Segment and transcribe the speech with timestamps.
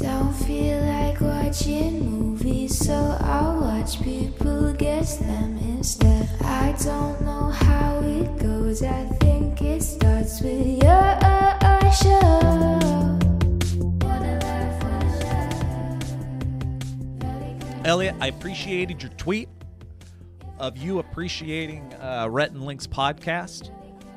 [0.00, 6.26] Don't feel like watching movies, so I'll watch people guess them instead.
[6.40, 11.20] I don't know how it goes, I think it starts with your
[11.92, 13.18] show.
[17.84, 19.50] Elliot, I appreciated your tweet
[20.58, 23.70] of you appreciating uh, Rhett and Link's podcast.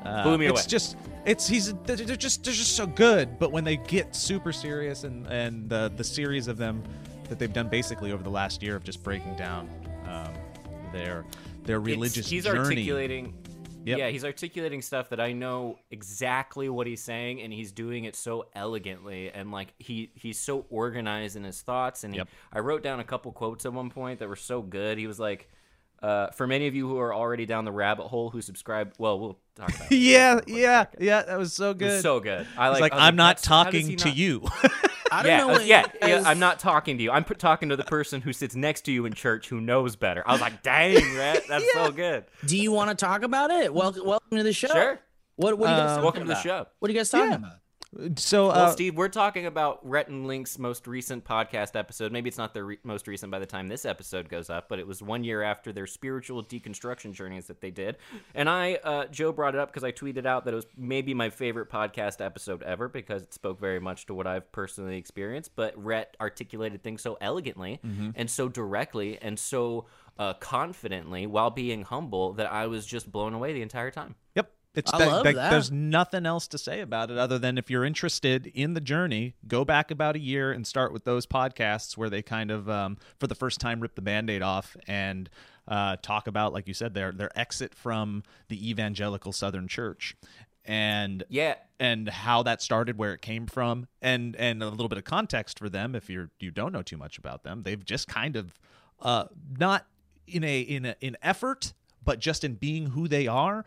[0.04, 3.38] Uh, Blew me it's just it's he's they're just they're just so good.
[3.38, 6.82] But when they get super serious and and the the series of them
[7.28, 9.68] that they've done basically over the last year of just breaking down
[10.06, 10.32] um,
[10.92, 11.24] their
[11.64, 12.58] their It's- religious he's journey.
[12.58, 13.34] articulating
[13.86, 13.98] Yep.
[13.98, 18.16] yeah he's articulating stuff that i know exactly what he's saying and he's doing it
[18.16, 22.28] so elegantly and like he he's so organized in his thoughts and he, Yep.
[22.54, 25.20] i wrote down a couple quotes at one point that were so good he was
[25.20, 25.50] like
[26.04, 29.18] uh, for many of you who are already down the rabbit hole who subscribe well
[29.18, 31.22] we'll talk about it yeah, yeah, yeah.
[31.22, 31.92] That was so good.
[31.92, 33.96] was so good i It's like, like, I was I'm not that's- how does talking
[33.96, 34.42] to not- you.
[35.12, 35.48] I don't yeah, know.
[35.48, 37.10] uh, what yeah, you yeah, guys- I'm not talking to you.
[37.12, 39.94] I'm p- talking to the person who sits next to you in church who knows
[39.94, 40.24] better.
[40.26, 42.24] I was like, dang, Rhett, that's so good.
[42.46, 43.72] Do you want to talk about it?
[43.72, 44.66] Welcome, welcome to the show.
[44.68, 44.98] Sure.
[45.36, 46.66] What, what are you guys Um, talking Welcome to the show.
[46.80, 47.36] What are you guys talking Yeah.
[47.36, 47.52] about?
[48.16, 52.12] So Well, uh, Steve, we're talking about Rhett and Link's most recent podcast episode.
[52.12, 54.78] Maybe it's not their re- most recent by the time this episode goes up, but
[54.78, 57.96] it was one year after their spiritual deconstruction journeys that they did.
[58.34, 61.14] And I, uh, Joe brought it up because I tweeted out that it was maybe
[61.14, 65.52] my favorite podcast episode ever because it spoke very much to what I've personally experienced.
[65.56, 67.80] But Rhett articulated things so elegantly
[68.16, 69.86] and so directly and so
[70.18, 74.14] uh, confidently while being humble that I was just blown away the entire time.
[74.74, 75.50] It's I that- love that- that.
[75.50, 79.34] There's nothing else to say about it other than if you're interested in the journey,
[79.46, 82.96] go back about a year and start with those podcasts where they kind of, um,
[83.20, 85.30] for the first time, rip the band-aid off and
[85.68, 90.14] uh, talk about, like you said, their their exit from the evangelical Southern Church,
[90.64, 91.54] and Yeah.
[91.80, 95.58] and how that started, where it came from, and and a little bit of context
[95.58, 97.62] for them if you're you don't know too much about them.
[97.62, 98.52] They've just kind of
[99.00, 99.26] uh,
[99.58, 99.86] not
[100.26, 103.64] in a in a in effort, but just in being who they are.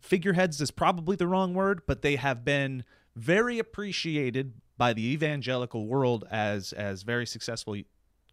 [0.00, 2.84] Figureheads is probably the wrong word, but they have been
[3.16, 7.76] very appreciated by the evangelical world as as very successful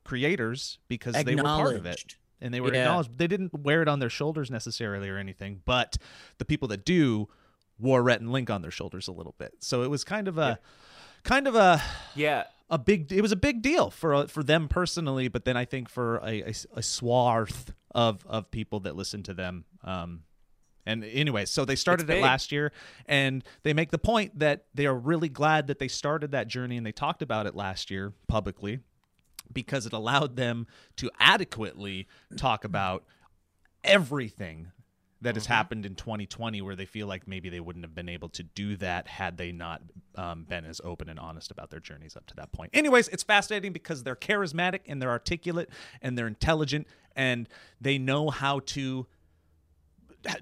[0.04, 2.82] creators because they were part of it and they were Yeah.
[2.82, 3.18] acknowledged.
[3.18, 5.98] They didn't wear it on their shoulders necessarily or anything, but
[6.38, 7.28] the people that do
[7.80, 9.54] wore Rhett and Link on their shoulders a little bit.
[9.60, 10.60] So it was kind of a
[11.24, 11.82] kind of a
[12.16, 12.44] Yeah.
[12.70, 15.90] a big it was a big deal for for them personally, but then I think
[15.90, 19.66] for a, a, a swath of of people that listen to them.
[19.84, 20.24] Um,
[20.86, 22.72] and anyway, so they started it last year,
[23.08, 26.78] and they make the point that they are really glad that they started that journey
[26.78, 28.80] and they talked about it last year publicly
[29.52, 33.04] because it allowed them to adequately talk about
[33.84, 34.72] everything
[35.22, 38.30] that has happened in 2020 where they feel like maybe they wouldn't have been able
[38.30, 39.82] to do that had they not
[40.16, 42.70] um, been as open and honest about their journeys up to that point.
[42.74, 45.70] Anyways it's fascinating because they're charismatic and they're articulate
[46.02, 46.86] and they're intelligent
[47.16, 47.48] and
[47.80, 49.08] they know how to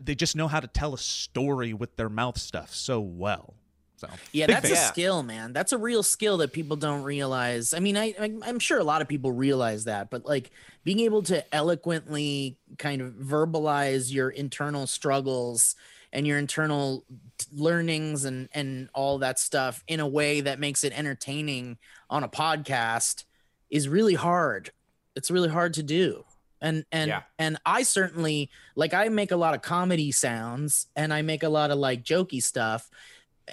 [0.02, 3.54] they just know how to tell a story with their mouth stuff so well
[3.96, 4.78] so Yeah, that's fan.
[4.78, 5.54] a skill, man.
[5.54, 7.74] That's a real skill that people don't realize.
[7.74, 10.52] I mean, I, I I'm sure a lot of people realize that, but like
[10.84, 15.76] being able to eloquently kind of verbalize your internal struggles
[16.12, 17.06] and your internal
[17.38, 21.78] t- learnings and and all that stuff in a way that makes it entertaining
[22.10, 23.24] on a podcast
[23.70, 24.72] is really hard.
[25.16, 26.26] It's really hard to do.
[26.64, 27.22] And and Yeah.
[27.38, 31.50] and I certainly like I make a lot of comedy sounds and I make a
[31.50, 32.90] lot of like jokey stuff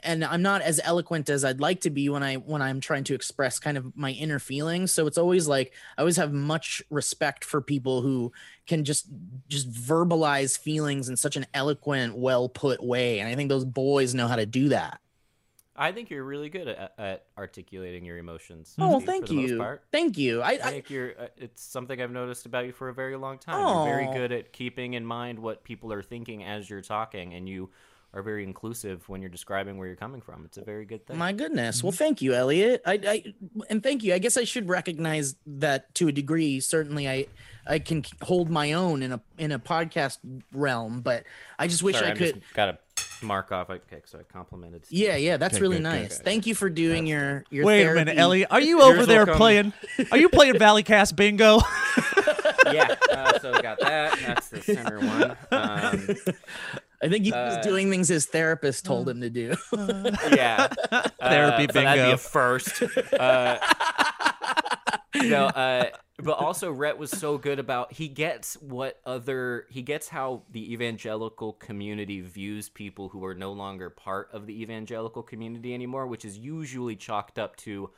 [0.03, 3.05] and I'm not as eloquent as I'd like to be when I when I'm trying
[3.05, 4.93] to express kind of my inner feelings.
[4.93, 8.33] So it's always like I always have much respect for people who
[8.67, 9.07] can just
[9.49, 13.19] just verbalize feelings in such an eloquent, well put way.
[13.21, 15.01] And I think those boys know how to do that.
[15.81, 18.75] I think you're really good at, at articulating your emotions.
[18.79, 19.79] Oh, Steve, thank for the you.
[19.91, 20.43] Thank you.
[20.43, 21.13] I, I I think you're.
[21.19, 23.67] Uh, it's something I've noticed about you for a very long time.
[23.67, 27.49] You're very good at keeping in mind what people are thinking as you're talking, and
[27.49, 27.71] you
[28.13, 30.45] are very inclusive when you're describing where you're coming from.
[30.45, 31.17] It's a very good thing.
[31.17, 31.83] My goodness.
[31.83, 32.83] Well, thank you, Elliot.
[32.85, 33.35] I, I
[33.71, 34.13] and thank you.
[34.13, 36.61] I guess I should recognize that to a degree.
[36.61, 37.27] Certainly, I
[37.67, 40.19] I can hold my own in a in a podcast
[40.53, 41.25] realm, but
[41.59, 42.41] I just wish Sorry, I I'm could.
[42.41, 42.69] just got
[43.21, 43.71] to mark off.
[43.71, 44.87] Okay, so I complimented.
[44.87, 44.99] Steve.
[44.99, 46.17] Yeah, yeah, that's Okay, really good, good, nice.
[46.19, 46.25] good.
[46.25, 47.65] Thank you for doing your your.
[47.65, 48.45] wait a minute Ellie.
[48.47, 49.73] are you over will there come- playing
[50.11, 51.61] are you playing valleycast bingo
[52.73, 52.95] yeah.
[53.11, 54.19] Uh, so we got that.
[54.27, 55.31] That's the center one.
[55.51, 56.07] Um,
[57.03, 59.55] I think he Uh, was doing things his therapist told him to do.
[59.73, 60.67] yeah.
[60.69, 62.13] Therapy uh, so that'd be bingo.
[62.13, 62.83] a first.
[63.13, 63.59] Uh,
[65.17, 65.87] no, uh,
[66.23, 70.73] but also Rhett was so good about he gets what other he gets how the
[70.73, 76.25] evangelical community views people who are no longer part of the evangelical community anymore, which
[76.25, 77.91] is usually chalked up to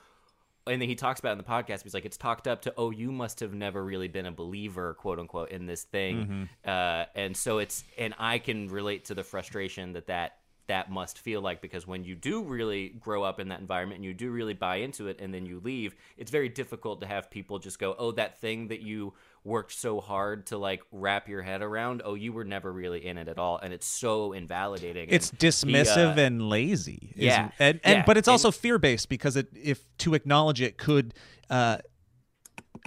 [0.67, 1.83] and then he talks about in the podcast.
[1.83, 4.95] He's like, it's talked up to, oh, you must have never really been a believer,
[4.95, 9.25] quote unquote, in this thing, uh, and so it's, and I can relate to the
[9.25, 10.37] frustration that that
[10.73, 14.07] that must feel like because when you do really grow up in that environment and
[14.07, 17.31] you do really buy into it and then you leave, it's very difficult to have
[17.31, 19.13] people just go, oh, that thing that you
[19.45, 23.19] worked so hard to like wrap your head around, oh, you were never really in
[23.19, 25.09] it at all, and it's so invalidating.
[25.11, 27.13] It's And he, dismissive uh, and lazy.
[27.17, 30.63] Yeah, and, and yeah, but it's and- also fear based because it if to acknowledge
[30.63, 31.13] it could
[31.51, 31.79] uh,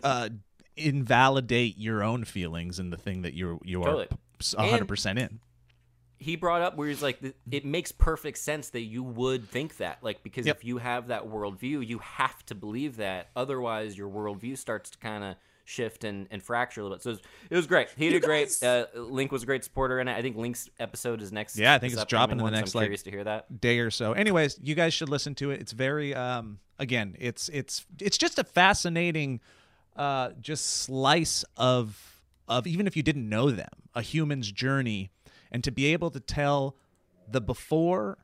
[0.03, 0.29] uh,
[0.75, 4.69] invalidate your own feelings and the thing that you're you are Totally.
[4.71, 5.39] hundred percent in.
[6.17, 7.19] He brought up where he's like,
[7.51, 10.57] it makes perfect sense that you would think that, like, because Yep.
[10.57, 13.29] if you have that worldview, you have to believe that.
[13.35, 15.35] Otherwise, your worldview starts to kind of
[15.65, 17.03] shift and, and fracture a little bit.
[17.03, 17.87] So it was, it was great.
[17.97, 18.55] He You did great.
[18.63, 20.15] Uh, Link was a great supporter in it.
[20.15, 21.57] I think Link's episode is next.
[21.57, 23.23] Yeah, I think it's dropping in the one, so next, I'm like- curious to hear
[23.23, 23.59] that.
[23.61, 24.13] day or so.
[24.13, 25.59] Anyways, you guys should listen to it.
[25.61, 29.39] It's very um again, it's it's it's just a fascinating
[29.95, 35.09] uh just slice of of even if you didn't know them, a human's journey
[35.55, 36.75] and to be able to tell
[37.31, 38.17] the before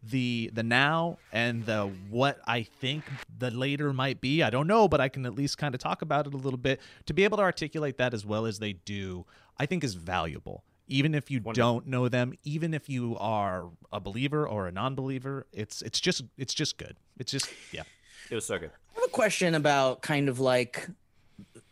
[0.00, 3.02] the the now and the what I think
[3.36, 4.44] the later might be.
[4.44, 6.56] I don't know, but I can at least kind of talk about it a little
[6.56, 6.80] bit.
[7.06, 9.26] To be able to articulate that as well as they do,
[9.58, 10.62] I think is valuable.
[10.86, 15.48] Even if you don't know them, even if you are a believer or a non-believer,
[15.52, 16.96] it's it's just it's just good.
[17.18, 17.82] It's just yeah.
[18.30, 18.70] It was so good.
[18.94, 20.86] I have a question about kind of like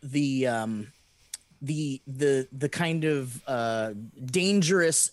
[0.02, 0.88] the um
[1.62, 3.92] the the the kind of uh
[4.24, 5.10] dangerous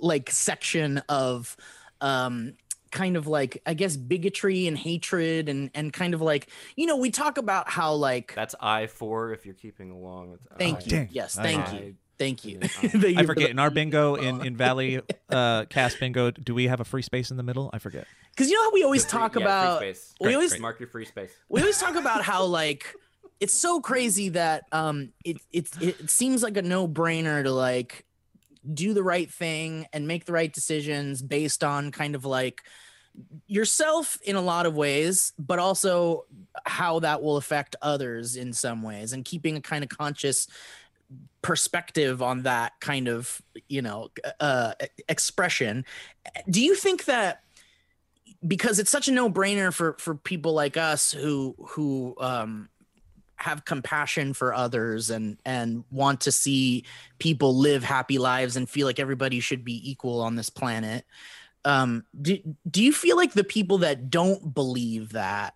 [0.00, 1.56] like section of
[2.00, 2.54] um
[2.90, 6.96] kind of like I guess bigotry and hatred and and kind of like you know
[6.96, 10.32] we talk about how like That's I four if you're keeping along.
[10.34, 10.80] It's thank I.
[10.84, 11.08] you Dang.
[11.12, 14.44] yes thank I- you thank you I- Thank you I forget in our bingo in
[14.44, 17.68] in Valley uh cast bingo, do we have a free space in the middle?
[17.72, 18.06] I forget.
[18.30, 20.14] because you know how we always free- talk yeah, free about space.
[20.20, 20.60] we Great, always great.
[20.62, 21.32] mark your free space.
[21.50, 22.94] we always talk about how like
[23.40, 28.04] it's so crazy that um it it it seems like a no-brainer to like
[28.74, 32.62] do the right thing and make the right decisions based on kind of like
[33.46, 36.24] yourself in a lot of ways but also
[36.66, 40.46] how that will affect others in some ways and keeping a kind of conscious
[41.42, 44.08] perspective on that kind of you know
[44.40, 44.72] uh
[45.08, 45.84] expression.
[46.50, 47.42] Do you think that
[48.46, 52.68] because it's such a no-brainer for for people like us who who um
[53.38, 56.84] have compassion for others and and want to see
[57.18, 61.04] people live happy lives and feel like everybody should be equal on this planet
[61.64, 62.38] um do,
[62.70, 65.54] do you feel like the people that don't believe that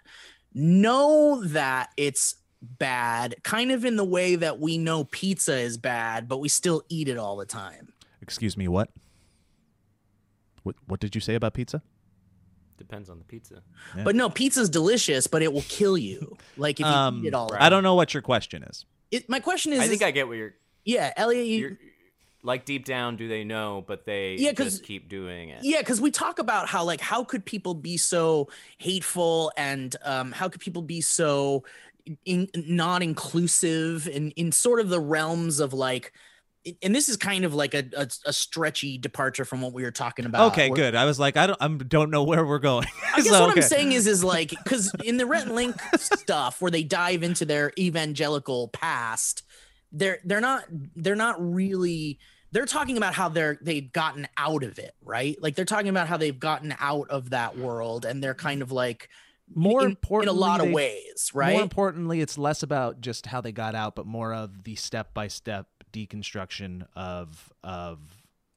[0.55, 6.29] know that it's bad kind of in the way that we know pizza is bad
[6.29, 7.93] but we still eat it all the time
[8.23, 8.89] Excuse me, what?
[10.63, 11.83] What what did you say about pizza?
[12.83, 13.63] Depends on the pizza.
[13.97, 14.03] Yeah.
[14.05, 17.35] but no pizza's delicious but it will kill you like if you Um, eat it
[17.35, 17.51] all.
[17.55, 18.85] I don't know what your question is.
[19.11, 20.55] it, my question is I think is- I get what you're.
[20.85, 21.79] yeah elliot you, You're
[22.45, 23.85] like deep down, do they know?
[23.87, 25.63] But they Yeah, 'cause- just keep doing it.
[25.63, 28.49] yeah because we talk about how like how could people be so
[28.79, 31.63] hateful and um how could people be so
[32.25, 36.13] in, not inclusive in in sort of the realms of like
[36.83, 39.91] and this is kind of like a, a, a stretchy departure from what we were
[39.91, 40.95] talking about okay, where- good.
[40.95, 42.87] I was like, I don't I don't know where we're going.
[43.15, 43.63] I guess So, what okay.
[43.63, 47.23] I'm saying is, is like, because in the Rhett and Link stuff, where they dive
[47.23, 49.43] into their evangelical past,
[49.91, 50.65] they're they're not
[50.97, 52.19] they're not really
[52.53, 55.37] they're talking about how they're they've gotten out of it, right?
[55.43, 58.71] Like they're talking about how they've gotten out of that world, and they're kind of
[58.71, 59.09] like
[59.55, 61.55] more in, in a lot of they- ways, right?
[61.55, 65.13] More importantly, it's less about just how they got out, but more of the step
[65.13, 67.99] by step deconstruction of of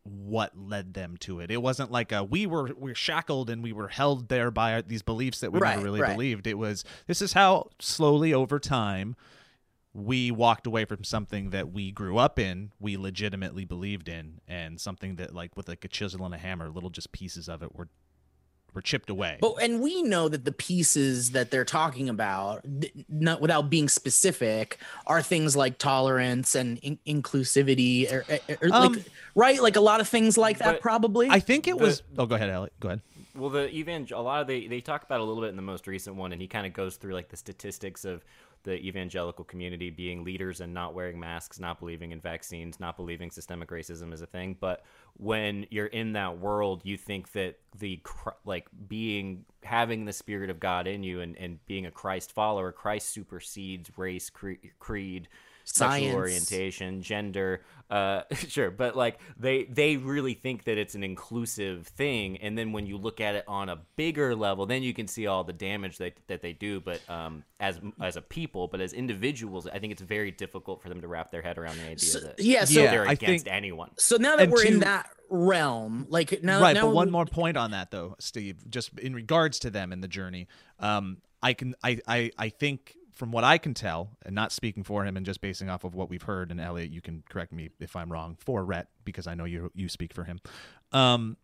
[0.03, 1.49] what led them to it.
[1.49, 4.73] It wasn't like a we were we were shackled and we were held there by
[4.73, 6.13] our, these beliefs that we Right, never really right.
[6.13, 6.47] believed.
[6.47, 9.15] It was this is how slowly over time
[9.93, 14.79] we walked away from something that we grew up in, we legitimately believed in, and
[14.79, 17.73] something that like with like a chisel and a hammer, little just pieces of it
[17.73, 17.87] were
[18.75, 19.37] were chipped away.
[19.41, 22.65] But and we know that the pieces that they're talking about,
[23.09, 24.77] not without being specific,
[25.07, 29.81] are things like tolerance and in- inclusivity, or, or- or Um, like right, like a
[29.81, 30.81] lot of things like that.
[30.81, 31.29] Probably.
[31.29, 32.03] I think it The- was.
[32.17, 32.73] Oh, go ahead, Alec.
[32.79, 33.01] Go ahead.
[33.33, 35.61] Well, the evangel a lot of they they talk about a little bit in the
[35.61, 38.23] most recent one, and he kind of goes through like the statistics of
[38.65, 43.31] the evangelical community being leaders and not wearing masks, not believing in vaccines, not believing
[43.31, 44.57] systemic racism is a thing.
[44.59, 44.83] But
[45.17, 48.01] when you're in that world, you think that the
[48.43, 52.71] like being having the spirit of God in you and and being a Christ follower,
[52.71, 55.29] Christ supersedes race, cre- creed.
[55.67, 56.03] Science.
[56.05, 57.61] sexual orientation, gender.
[57.89, 62.71] Uh, sure, but like they they really think that it's an inclusive thing, and then
[62.71, 65.53] when you look at it on a bigger level, then you can see all the
[65.53, 66.79] damage that that they do.
[66.79, 70.89] But um, as as a people, but as individuals, I think it's very difficult for
[70.89, 73.11] them to wrap their head around the idea So- that yeah, so- Yeah, they're I
[73.13, 73.91] against think- anyone.
[73.97, 77.25] So now that And we're in that realm, like now, right now but one more
[77.25, 80.47] point on that though steve just in regards to them in the journey
[80.79, 84.83] um i can i i, I think from what i can tell and not speaking
[84.83, 87.51] for him and just basing off of what we've heard and elliot you can correct
[87.51, 90.39] me if i'm wrong for rhett because i know you you speak for him
[90.91, 91.37] um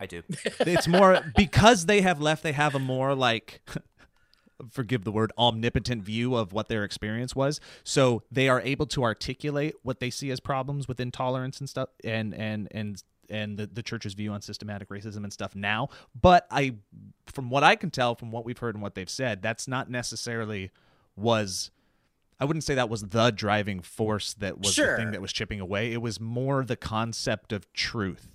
[0.00, 0.22] I do.
[0.60, 3.60] it's more because they have left they have a more like
[4.70, 9.04] forgive the word omnipotent view of what their experience was so they are able to
[9.04, 13.66] articulate what they see as problems with intolerance and stuff and and and and the,
[13.66, 15.88] the church's view on systematic racism and stuff now
[16.20, 16.74] but i
[17.26, 19.88] from what i can tell from what we've heard and what they've said that's not
[19.90, 20.70] necessarily
[21.18, 21.70] was
[22.40, 25.60] I wouldn't say that was the driving force that was the thing that was chipping
[25.60, 25.92] away.
[25.92, 28.28] It was more the concept of truth.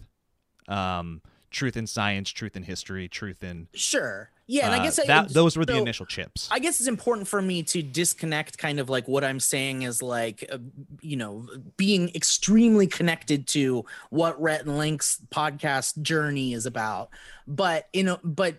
[0.67, 1.21] Um,
[1.51, 4.29] truth in science, truth in history, truth in Sure.
[4.45, 6.49] Yeah, and I uh, guess I, that those were the initial chips.
[6.51, 10.01] I guess it's important for me to disconnect kind of like what I'm saying is
[10.01, 10.57] like, uh,
[10.99, 11.47] you know,
[11.77, 17.09] being extremely connected to what Rhett and Link's podcast journey is about.
[17.47, 18.55] But, you know, but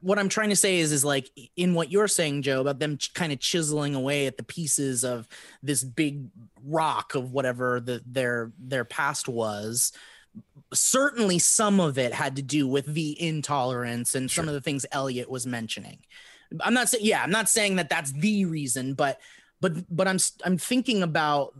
[0.00, 2.96] what I'm trying to say is, is like in what you're saying, Joe, about them
[2.98, 5.26] ch- kind of chiseling away at the pieces of
[5.62, 6.26] this big
[6.64, 9.92] rock of whatever the, their, their past was
[10.72, 14.86] certainly some of it had to do with the intolerance and some of the things
[14.92, 15.98] Elliot was mentioning.
[16.60, 19.20] I'm not saying yeah, I'm not saying that that's the reason, but
[19.60, 21.54] but but I'm I'm thinking about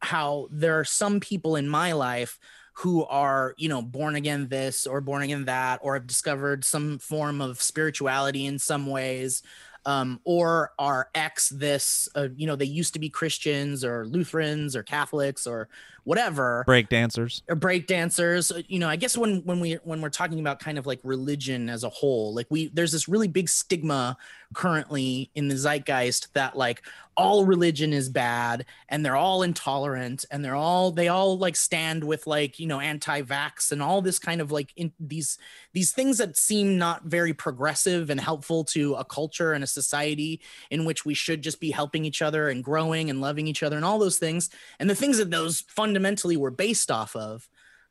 [0.00, 2.38] how there are some people in my life
[2.74, 6.98] who are, you know, born again this or born again that or have discovered some
[6.98, 9.42] form of spirituality in some ways
[9.86, 14.74] um, or are ex this, uh, you know, they used to be Christians or Lutherans
[14.74, 15.68] or Catholics or
[16.04, 16.62] whatever.
[16.66, 17.42] Break dancers.
[17.48, 18.50] or break dancers.
[18.50, 21.00] Uh, you know i guess when when we when we're talking about kind of like
[21.02, 24.16] religion as a whole like we there's this really big stigma
[24.54, 26.82] currently in the zeitgeist that like
[27.16, 32.02] all religion is bad and they're all intolerant and they're all they all like stand
[32.02, 35.38] with like you know anti-vax and all this kind of like in these
[35.74, 40.40] these things that seem not very progressive and helpful to a culture and a society
[40.70, 43.76] in which we should just be helping each other and growing and loving each other
[43.76, 44.50] and all those things.
[44.78, 45.62] And the things that those
[45.94, 47.48] fundamentally were based off of.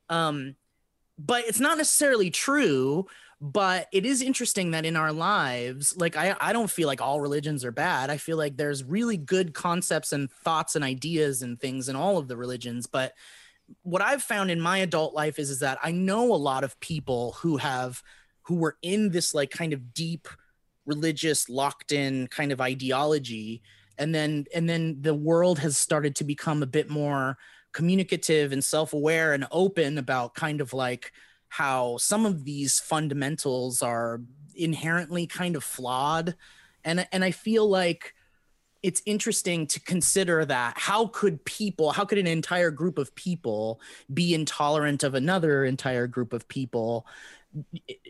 [0.10, 0.56] Um
[1.20, 3.06] but it's not necessarily true
[3.40, 7.22] but it is interesting that in our lives like I, I don't feel like all
[7.22, 8.10] religions are bad.
[8.10, 12.18] I feel like there's really good concepts and thoughts and ideas and things in all
[12.18, 12.88] of the religions.
[12.88, 13.14] But
[13.82, 16.80] what i've found in my adult life is is that i know a lot of
[16.82, 18.04] people who have
[18.44, 20.28] who were in this like kind of deep
[20.86, 23.62] religious locked in kind of ideology.
[23.98, 27.38] And then and then the world has started to become a bit more
[27.74, 31.12] communicative and self-aware and open about kind of like
[31.50, 34.22] how some of these fundamentals are
[34.56, 36.36] inherently kind of flawed.
[36.84, 38.13] And and I feel like
[38.82, 43.80] it's interesting to consider that how could people how could an entire group of people
[44.13, 47.06] be intolerant of another entire group of people?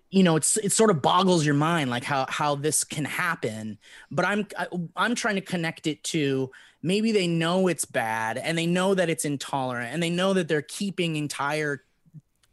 [0.09, 3.77] You know it's it sort of boggles your mind like how how this can happen.
[4.09, 6.49] But i'm I, i'm trying to connect it to
[6.83, 10.47] maybe they know it's bad and they know that it's intolerant and they know that
[10.47, 11.83] they're keeping entire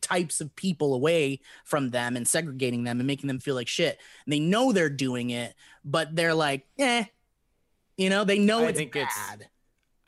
[0.01, 3.99] types of people away from them and segregating them and making them feel like shit
[4.25, 7.05] and they know they're doing it but they're like eh
[7.99, 9.49] you know they know I it's think it's- bad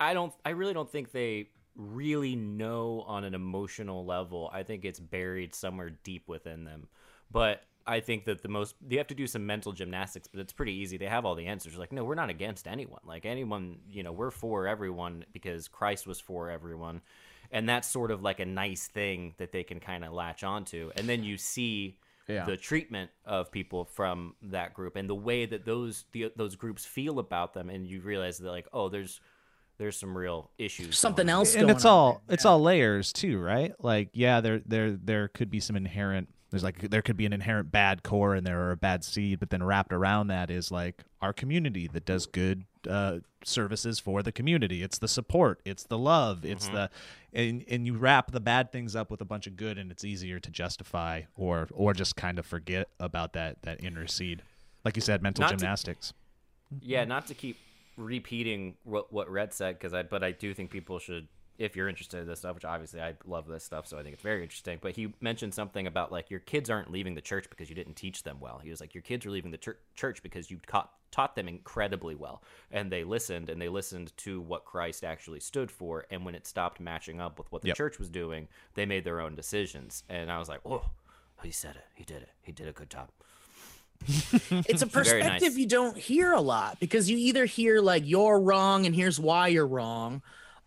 [0.01, 0.33] I don't.
[0.45, 4.51] I really don't think they really know on an emotional level.
[4.53, 6.89] I think it's buried somewhere deep within them.
[7.31, 10.53] But I think that the most you have to do some mental gymnastics, but it's
[10.53, 10.97] pretty easy.
[10.97, 11.77] They have all the answers.
[11.77, 13.01] Like, no, we're not against anyone.
[13.05, 17.01] Like anyone, you know, we're for everyone because Christ was for everyone.
[17.51, 20.91] And that's sort of like a nice thing that they can kind of latch onto.
[20.97, 21.99] And then you see
[22.29, 22.45] Yeah.
[22.47, 26.85] the treatment of people from that group and the way that those the, those groups
[26.87, 29.21] feel about them and you realize that like oh there's
[29.79, 32.35] there's some real issues something going else and going it's on all there.
[32.35, 33.73] it's all layers too, right?
[33.81, 37.33] Like yeah, there there there could be some inherent there's like there could be an
[37.33, 40.71] inherent bad core in there or a bad seed, but then wrapped around that is
[40.71, 44.83] like our community that does good uh, services for the community.
[44.83, 46.75] It's the support, it's the love, it's Mm-hmm.
[46.77, 46.91] the
[47.33, 50.05] and and you wrap the bad things up with a bunch of good, and it's
[50.05, 54.43] easier to justify or or just kind of forget about that that inner seed.
[54.85, 56.13] Like you said, mental Not to- gymnastics.
[56.81, 57.57] yeah not to keep
[57.97, 61.29] repeating what what Rhett said because i but i do think people should
[61.63, 64.15] if you're interested in this stuff, which obviously I love this stuff, so I think
[64.15, 64.79] it's very interesting.
[64.81, 67.95] But he mentioned something about like your kids aren't leaving the church because you didn't
[67.95, 68.61] teach them well.
[68.63, 71.47] He was like, your kids are leaving the chur- church because you taught taught them
[71.47, 76.07] incredibly well, and they listened and they listened to what Christ actually stood for.
[76.11, 77.77] And when it stopped matching up with what the Yep.
[77.77, 80.05] church was doing, they made their own decisions.
[80.09, 80.87] And I was like, oh,
[81.43, 81.85] he said it.
[81.95, 82.31] He did it.
[82.43, 83.11] He did a good job.
[84.07, 85.41] it's a Very nice.
[85.43, 89.21] perspective you don't hear a lot because you either hear like you're wrong and here's
[89.21, 90.23] why you're wrong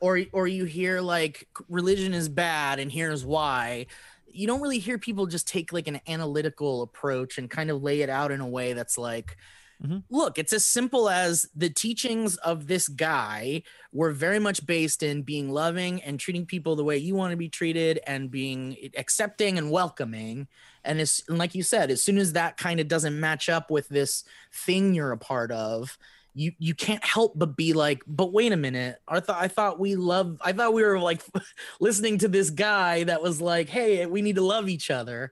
[0.05, 3.87] or or you hear like religion is bad and here's why
[4.27, 8.01] you don't really hear people just take like an analytical approach and kind of lay
[8.01, 9.37] it out in a way that's like
[9.83, 10.03] Mhm.
[10.09, 15.23] look it's as simple as the teachings of this guy were very much based in
[15.23, 19.57] being loving and treating people the way you want to be treated and being accepting
[19.57, 20.47] and welcoming
[20.83, 23.71] and as and like you said as soon as that kind of doesn't match up
[23.71, 25.97] with this thing you're a part of
[26.35, 28.99] you you can't help but be like but wait a minute.
[29.07, 31.21] I thought i thought we love i thought we were like
[31.79, 35.31] listening to this guy that was like hey we need to love each other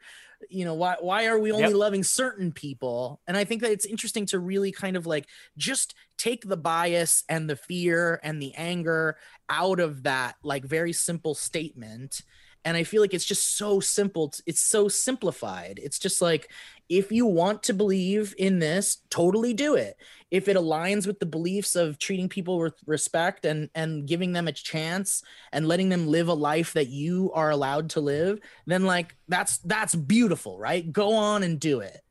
[0.49, 1.73] you know why why are we only Yep.
[1.73, 3.21] loving certain people?
[3.27, 7.23] And i think that it's interesting to really kind of like just take the bias
[7.29, 9.17] and the fear and the anger
[9.49, 12.21] out of that like very simple statement.
[12.65, 15.79] And i feel like it's just so simple it's so simplified.
[15.81, 16.51] It's just like
[16.89, 19.97] if you want to believe in this totally do it.
[20.31, 24.47] If it aligns with the beliefs of treating people with respect and and giving them
[24.47, 28.83] a chance and letting them live a life that you are allowed to live then
[28.83, 30.91] like that's that's beautiful right?
[30.91, 32.01] Go on and do it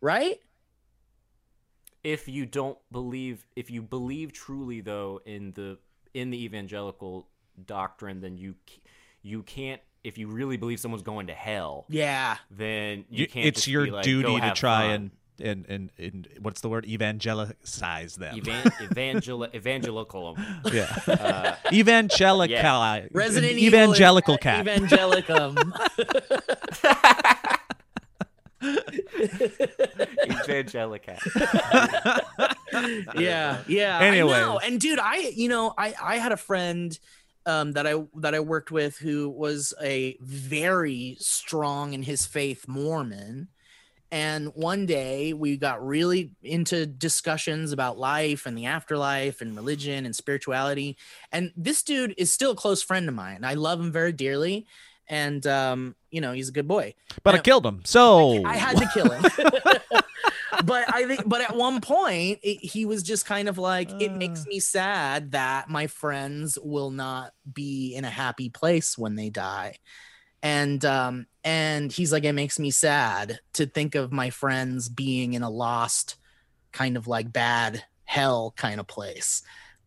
[0.00, 0.38] right?
[2.02, 5.78] If you don't believe if you believe truly though in the
[6.14, 7.28] in the evangelical
[7.66, 8.54] doctrine then you
[9.22, 13.46] you can't if you really believe someone's going to hell yeah then you You- can't
[13.46, 16.68] it's just your be like, duty to try fun." and, and and and what's the
[16.68, 18.36] word evangelicize them.
[18.38, 20.36] Evan- evangel- evangelical
[20.70, 24.66] yeah, uh, evangelical, resident Evil is evangelical at cat.
[24.66, 25.56] evangelicum
[30.26, 31.16] evangelica
[33.20, 34.32] yeah yeah Anyways.
[34.34, 34.58] I know.
[34.58, 36.98] and dude i you know i i had a friend
[37.46, 42.66] um that i that i worked with who was a very strong in his faith
[42.68, 43.48] mormon.
[44.12, 50.04] And one day we got really into discussions about life and the afterlife and religion
[50.04, 50.96] and spirituality.
[51.30, 53.44] And this dude is still a close friend of mine.
[53.44, 54.66] I love him very dearly.
[55.08, 56.94] And um you know he's a good boy.
[57.22, 57.82] But I killed him.
[57.84, 59.24] So I had to kill him.
[60.64, 64.12] but I think, but at one point, it, he was just kind of like, it
[64.12, 69.30] makes me sad that my friends will not be in a happy place when they
[69.30, 69.76] die.
[70.42, 75.34] And um, and he's like, it makes me sad to think of my friends being
[75.34, 76.16] in a lost,
[76.72, 79.42] kind of like bad hell kind of place.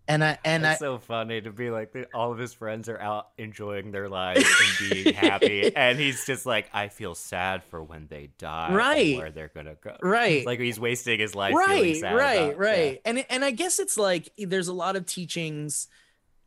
[0.07, 2.99] And I and It's I so funny to be like all of his friends are
[2.99, 7.81] out enjoying their lives and being happy, and he's just like, I feel sad for
[7.81, 9.17] when they die, Right.
[9.17, 10.37] Where they're gonna go, right.
[10.39, 11.53] It's like he's wasting his life.
[11.55, 15.05] right sad right about- right and and i guess it's like there's a lot of
[15.05, 15.87] teachings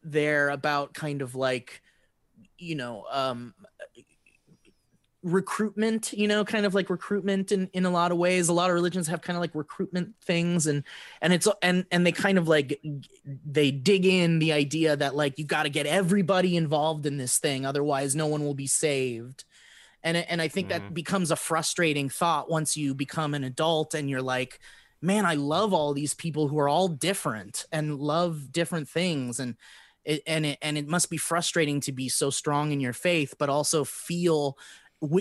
[0.03, 1.81] there about kind of like
[2.59, 3.55] you know um
[5.27, 8.49] recruitment you know kind of like recruitment in in a lot of ways.
[8.49, 10.85] A lot of religions have kind of like recruitment things and
[11.21, 12.81] and it's and and they kind of like
[13.25, 17.39] they dig in the idea that like you got to get everybody involved in this
[17.39, 19.45] thing otherwise no one will be saved.
[20.03, 20.95] And and I think that Mhm.
[20.95, 24.61] becomes a frustrating thought once you become an adult and you're like
[25.03, 29.41] man I love all these people who are all different and love different things.
[29.41, 29.57] And
[30.05, 33.35] it, and it and it must be frustrating to be so strong in your faith
[33.39, 34.57] but also feel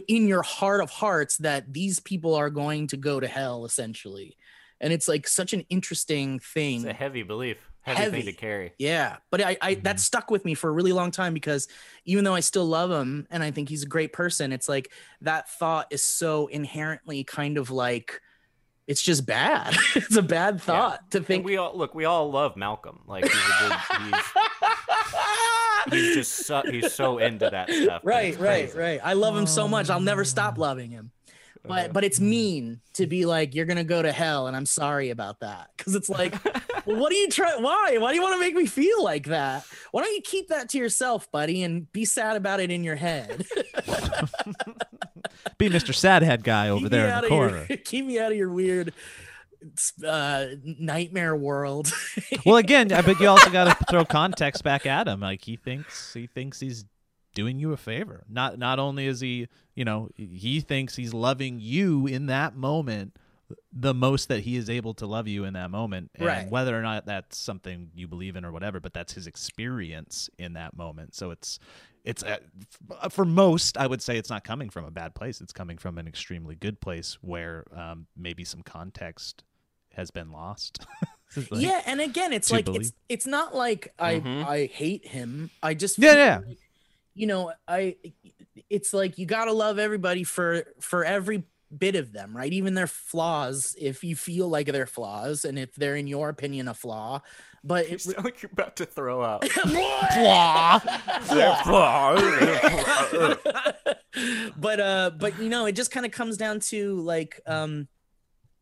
[0.07, 4.37] in your heart of hearts that these people are going to go to hell essentially
[4.81, 8.17] and it's like such an interesting thing It's a heavy belief, heavy, Heavy.
[8.17, 8.73] thing to carry.
[8.77, 9.97] yeah, but I, I that mm-hmm.
[9.97, 11.67] stuck with me for a really long time because
[12.03, 14.91] even though I still love him and I think he's a great person, it's like
[15.21, 18.21] that thought is so inherently kind of like
[18.87, 19.75] it's just bad.
[19.95, 21.45] it's a bad thought to And think.
[21.45, 21.95] we all look.
[21.95, 22.99] We all love Malcolm.
[23.07, 23.77] Like he's a good.
[24.03, 24.23] He's,
[25.91, 28.01] he's just so, he's so into that stuff.
[28.03, 28.99] right, right, right.
[29.03, 29.89] I love him so much.
[29.89, 31.11] I'll never stop um, loving him.
[31.67, 34.67] But uh, but it's mean to be like you're gonna go to hell, and I'm
[34.67, 36.35] sorry about that because it's like,
[36.85, 37.55] well, what do you try?
[37.57, 37.97] Why?
[37.97, 39.65] Why do you want to make me feel like that?
[39.91, 42.95] Why don't you keep that to yourself, buddy, and be sad about it in your
[42.97, 43.47] head?
[45.57, 45.93] be Mr.
[45.93, 47.67] Sadhead guy over Keep there in the of your- corner.
[47.83, 48.93] keep me out of your weird
[50.05, 51.91] uh, nightmare world.
[52.45, 55.19] well, again, I bet you also got to throw context back at him.
[55.19, 56.85] Like he thinks he thinks he's
[57.33, 58.23] doing you a favor.
[58.29, 63.15] Not not only is he, you know, he thinks he's loving you in that moment
[63.71, 66.49] the most that he is able to love you in that moment and Right.
[66.49, 70.53] whether or not that's something you believe in or whatever but that's his experience in
[70.53, 71.59] that moment so it's
[72.03, 72.37] it's uh,
[73.09, 75.99] for most i would say it's not coming from a bad place it's coming from
[75.99, 79.43] an extremely good place where um, maybe some context
[79.95, 80.85] has been lost
[81.51, 82.81] Like- yeah, and again, it's like believe.
[82.81, 84.45] it's it's not like I Mhm.
[84.47, 85.49] I hate him.
[85.61, 86.39] I just Yeah, feel yeah.
[86.47, 86.57] like,
[87.13, 87.97] you know, I
[88.69, 91.43] it's like you gotta love everybody for for every
[91.77, 92.53] bit of them, right?
[92.53, 96.69] Even their flaws, if you feel like they're flaws, and if they're in your opinion
[96.69, 97.21] a flaw.
[97.65, 99.41] But You it, sound like you're about to throw out.
[104.57, 107.87] but uh but you know it just kind of comes down to like um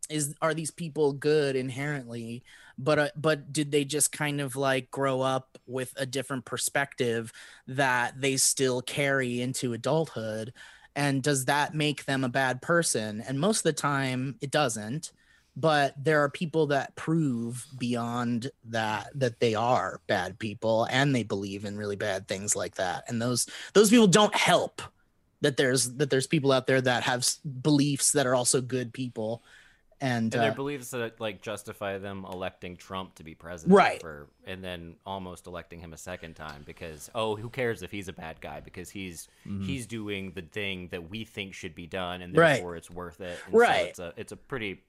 [0.10, 2.44] is are these people good inherently?
[2.78, 7.32] But uh, but did they just kind of like grow up with a different perspective
[7.68, 10.54] that they still carry into adulthood?
[10.96, 13.22] And does that make them a bad person?
[13.22, 15.12] And most of the time it doesn't.
[15.56, 21.24] But there are people that prove beyond that that they are bad people and they
[21.24, 23.04] believe in really bad things like that.
[23.08, 24.82] And those those people don't help
[25.42, 27.28] that there's that there's people out there that have
[27.62, 29.44] beliefs that are also good people
[30.04, 34.02] and, and their uh, beliefs that like justify them electing Trump to be president, Right.
[34.02, 38.08] For and then almost electing him a second time because oh, who cares if he's
[38.10, 39.28] a bad guy because he's
[39.62, 42.54] he's doing the thing that we think should be done and Right.
[42.56, 43.40] therefore it's worth it.
[43.46, 43.96] And Right.
[43.96, 44.82] So it's a it's a pretty.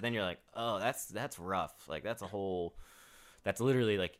[0.00, 1.74] Then you're like, oh, that's that's rough.
[1.88, 2.74] Like that's a whole.
[3.44, 4.18] That's literally like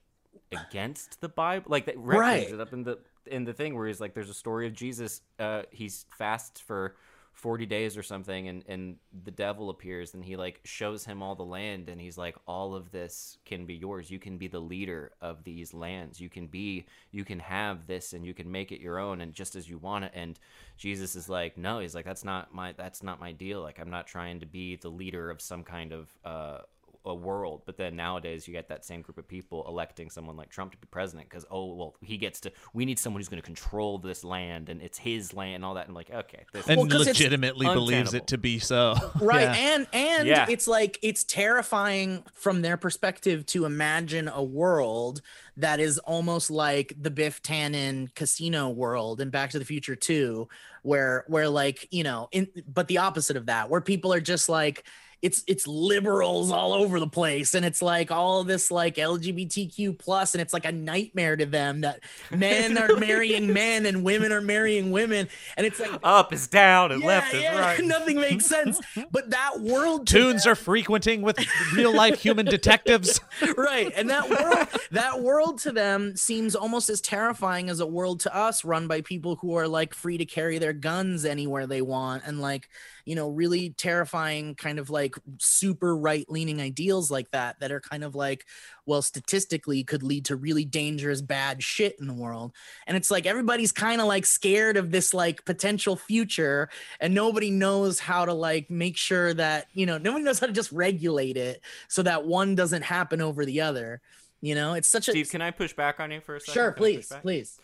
[0.53, 1.67] against the Bible.
[1.71, 2.49] Like that Right.
[2.49, 5.21] it up in the in the thing where he's like, there's a story of Jesus.
[5.39, 6.95] Uh, he's fasts for
[7.37, 11.35] 40 days or something and and the devil appears and he like shows him all
[11.35, 14.11] the land and he's like all of this can be yours.
[14.11, 16.19] You can be the leader of these lands.
[16.19, 19.35] You can be you can have this and you can make it your own and
[19.35, 20.13] just as you want it.
[20.15, 20.41] And
[20.79, 23.61] jesus is like no he's like that's not my that's not my deal.
[23.61, 26.59] Like i'm not trying to be the leader of some kind of uh
[27.07, 30.51] a world but then nowadays you get that same group of people electing someone like
[30.51, 33.41] trump to be president because oh well he gets to we need someone who's going
[33.41, 36.67] to control this land and it's his land and all that and like okay this
[36.69, 39.55] and Well, 'cause it's legitimately believes it to be so right Yeah.
[39.75, 40.47] and and Yeah.
[40.49, 45.23] it's like it's terrifying from their perspective to imagine a world
[45.57, 50.49] that is almost like the biff tannen casino world and back to the future 2
[50.83, 54.49] where where like you know in but the opposite of that where people are just
[54.49, 54.85] like
[55.23, 57.55] it's it's liberals all over the place.
[57.55, 61.81] And it's like all this like lgbtq plus and it's like a nightmare to them
[61.83, 62.01] that
[62.31, 65.29] men are marrying men and women are marrying women.
[65.57, 67.81] And it's like up is down and yeah, left is right.
[67.85, 68.81] Nothing makes sense.
[69.11, 71.39] But that world, tunes are frequenting with
[71.75, 73.21] real life human detectives.
[73.57, 73.93] Right?
[73.95, 78.35] And that world, that world to them seems almost as terrifying as a world to
[78.35, 82.25] us, run by people who are like free to carry their guns anywhere they want,
[82.27, 82.69] and like
[83.07, 87.81] you know, really terrifying, kind of like super right leaning ideals like that, that are
[87.81, 88.45] kind of like,
[88.85, 92.53] well, statistically could lead to really dangerous, bad shit in the world.
[92.87, 96.69] And it's like everybody's kind of like scared of this like potential future
[97.01, 100.53] and nobody knows how to like make sure that you know nobody knows how to
[100.53, 104.01] just regulate it so that one doesn't happen over the other
[104.43, 104.75] you know?
[104.75, 106.55] It's such a steve can i push back on you for a second?
[106.55, 107.59] Sure Can please please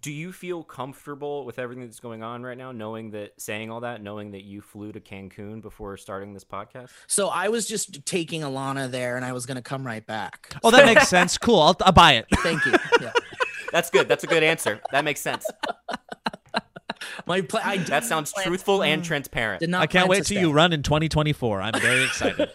[0.00, 3.80] do you feel comfortable with everything that's going on right now knowing that saying all
[3.80, 6.90] that knowing that you flew to cancun before starting this podcast?
[7.06, 10.54] So i was just taking alana there and i was going to come right back.
[10.64, 11.36] Oh that makes sense.
[11.38, 11.60] Cool.
[11.60, 12.26] I'll, I'll buy it.
[12.38, 12.72] Thank you.
[13.00, 13.12] Yeah.
[13.72, 14.06] that's good.
[14.06, 14.80] That's a good answer.
[14.92, 15.44] That makes sense.
[17.26, 19.60] My pla- I did that sounds plan- truthful and transparent.
[19.60, 20.40] Did not i can't wait to till stay.
[20.40, 22.48] you run in 2024 i'm very excited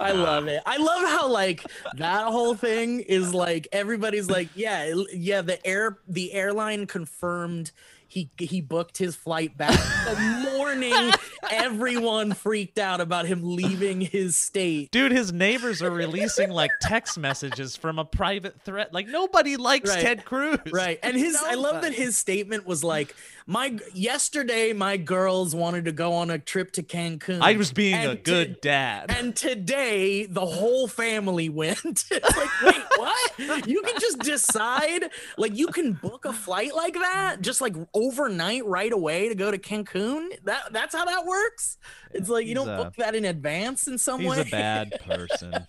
[0.00, 0.62] I love it.
[0.66, 1.64] I love how like
[1.96, 5.42] that whole thing is like everybody's like, yeah, yeah.
[5.42, 7.70] The air, the airline confirmed
[8.14, 9.72] he he booked his flight back
[10.04, 11.12] the morning.
[11.50, 14.90] Everyone freaked out about him leaving his state.
[14.92, 18.92] Dude, his neighbors are releasing like text messages from a private threat.
[18.94, 20.00] Like nobody likes Right.
[20.00, 20.58] Ted Cruz.
[20.72, 20.98] Right.
[21.02, 23.14] And his I love that his statement was like,
[23.46, 27.40] My yesterday my girls wanted to go on a trip to Cancun.
[27.42, 29.10] I was being a good to- dad.
[29.10, 31.78] And today the whole family went.
[31.84, 33.66] it's like, wait, what?
[33.68, 38.64] You can just decide, like you can book a flight like that, just like overnight
[38.64, 40.28] right away to go to Cancun.
[40.44, 41.76] That that's how that works.
[42.12, 44.36] It's like you He's don't a- book that in advance in some He's way.
[44.38, 45.66] He's a bad person.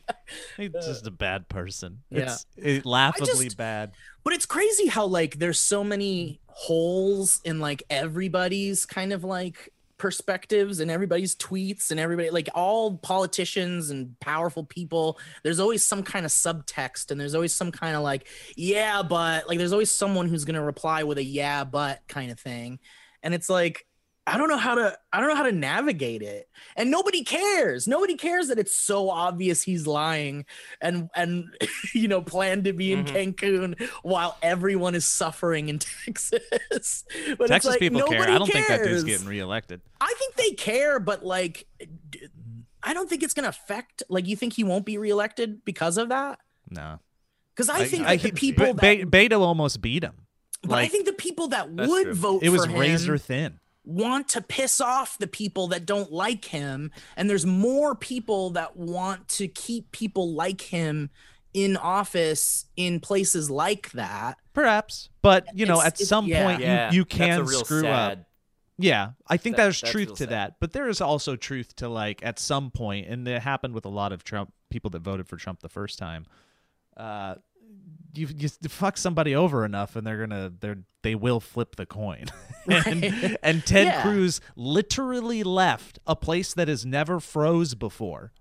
[0.55, 2.03] He's just a bad person.
[2.09, 2.23] Yeah.
[2.23, 3.91] It's it, laughably just- bad.
[4.23, 9.73] But it's crazy how like there's so many holes in like everybody's kind of like
[9.97, 15.19] perspectives and everybody's tweets and everybody like all politicians and powerful people.
[15.43, 19.49] There's always some kind of subtext and there's always some kind of like yeah but
[19.49, 22.79] like there's always someone who's going to reply with a yeah but kind of thing.
[23.21, 23.85] And it's like
[24.27, 26.49] I don't know how to I don't know how to navigate it.
[26.75, 27.87] And nobody cares.
[27.87, 30.45] Nobody cares that it's so obvious he's lying
[30.81, 31.45] and and
[31.93, 33.35] you know plan to be in Mhm.
[33.35, 37.03] Cancun while everyone is suffering in Texas.
[37.37, 38.23] But it's Texas like, people care.
[38.23, 39.03] I don't think that dude's cares.
[39.03, 39.81] getting reelected.
[40.01, 41.67] I think they care, but like
[42.81, 46.09] I don't think it's gonna affect like you think he won't be reelected because of
[46.09, 46.39] that?
[46.69, 46.99] No.
[47.55, 50.25] Because I, think I- that the people Be- that Be- Beto almost beat him.
[50.63, 52.13] but I think the people that would true.
[52.15, 53.59] vote It was him razor thin.
[53.85, 58.75] Want to piss off the people that don't like him and there's more people that
[58.75, 61.09] want to keep people like him
[61.53, 66.45] in office in places like that Perhaps, but you know, It's- at some yeah.
[66.45, 68.11] point, yeah, you, you that's a can real screw sad.
[68.19, 68.25] up.
[68.77, 70.29] Yeah, I think That- there's that's truth to sad.
[70.29, 73.85] that, but there is also truth to like at some point, and it happened with
[73.85, 76.25] a lot of Trump people that voted for Trump the first time.
[76.97, 77.35] Uh,
[78.17, 82.25] you you fuck somebody over enough, and they're gonna they're they will flip the coin.
[82.67, 83.37] and, Right.
[83.43, 84.01] and Ted Yeah.
[84.01, 88.31] Cruz literally left a place that has never froze before.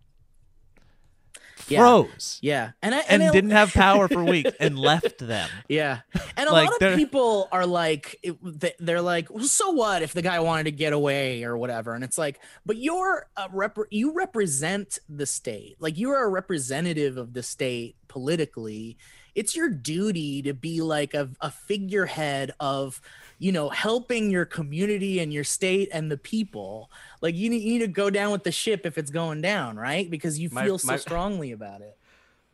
[1.69, 1.79] Yeah.
[1.79, 2.39] Froze.
[2.43, 5.49] yeah and I And it- didn't have power for weeks and left them.
[5.67, 6.01] yeah
[6.37, 10.13] and a Like, lot of people are like they- they're like well, so what if
[10.13, 13.79] the guy wanted to get away or whatever and it's like but you're a rep
[13.91, 18.99] you represent the state like you are a representative of the state politically
[19.35, 23.01] it's your duty to be like a, a figurehead of
[23.39, 27.73] you know helping your community and your state and the people like you need, you
[27.75, 30.65] need to go down with the ship if it's going down right because you My-
[30.65, 31.97] feel so my- strongly about it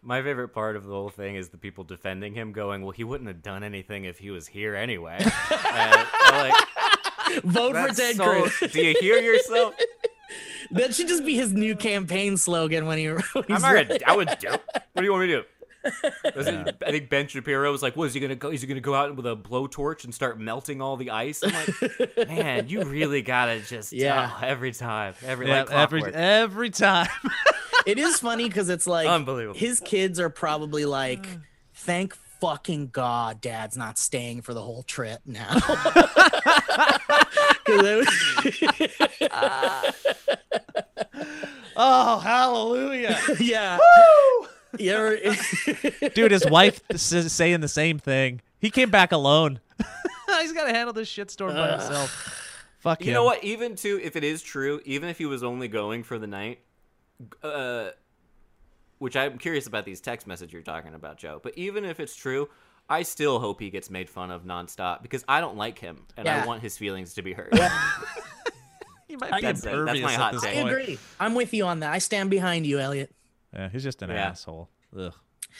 [0.02, 3.04] My favorite part of the whole thing is the people defending him, going, "Well, he
[3.04, 5.18] wouldn't have done anything if he was here anyway."
[5.74, 9.74] And, like, vote for ted so- cruz Do you hear yourself?
[10.72, 13.08] That should just be his new campaign slogan when he.
[13.08, 14.48] When I'm not I would do.
[14.50, 15.46] What do you want me to do?
[16.36, 18.50] Was I think Ben Shapiro was like, "Was he gonna go?
[18.50, 21.52] Is he gonna go out with a blowtorch and start melting all the ice?" I'm
[21.52, 24.30] like, "Man, you really gotta just Yeah.
[24.40, 27.08] yeah every time, every Yeah, like every every time.
[27.86, 29.58] It is funny because it's like Unbelievable.
[29.58, 31.26] his kids are probably like,
[31.72, 35.48] "Thank fucking God, Dad's not staying for the whole trip now."
[37.66, 38.08] it
[41.76, 43.18] oh, hallelujah.
[43.40, 44.29] yeah, you
[44.90, 45.18] ever-
[46.14, 48.40] Dude, his wife is saying the same thing.
[48.58, 49.60] He came back alone.
[50.40, 52.46] He's got to handle this shitstorm by himself.
[52.78, 53.14] Fuck You him.
[53.14, 53.42] know what?
[53.44, 56.60] Even too, if it is true, even if he was only going for the night,
[57.42, 57.90] uh,
[58.98, 61.40] which I'm curious about these text messages you're talking about, Joe.
[61.42, 62.48] But even if it's true,
[62.88, 66.26] I still hope he gets made fun of nonstop because I don't like him and
[66.26, 66.42] Yeah.
[66.42, 67.52] I want his feelings to be hurt.
[69.08, 69.64] He might I- be That's it.
[69.64, 70.56] That's impervious my at hot this take.
[70.64, 70.98] I agree.
[71.18, 71.92] I'm with you on that.
[71.92, 73.12] I stand behind you, Elliot.
[73.54, 74.28] Yeah, he's just an Yeah.
[74.30, 74.68] asshole.
[74.98, 75.12] Ugh.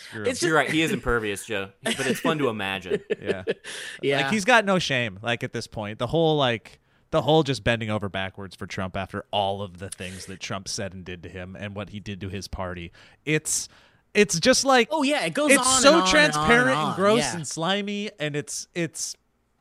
[0.09, 0.49] Screw It's him.
[0.49, 0.71] You're right.
[0.71, 1.71] He is impervious, Joe.
[1.83, 3.01] But it's fun to imagine.
[3.23, 3.43] yeah.
[4.03, 5.19] Yeah, Like he's got no shame.
[5.23, 6.79] Like at this point, the whole like
[7.11, 10.69] the whole just bending over backwards for Trump after all of the things that Trump
[10.69, 12.93] said and did to him and what he did to his party.
[13.25, 13.69] It's
[14.15, 15.83] it's just like Oh yeah, it goes it's on.
[15.83, 17.35] so and on and on transparent and, and, gross Yeah.
[17.37, 19.17] and slimy and it's it's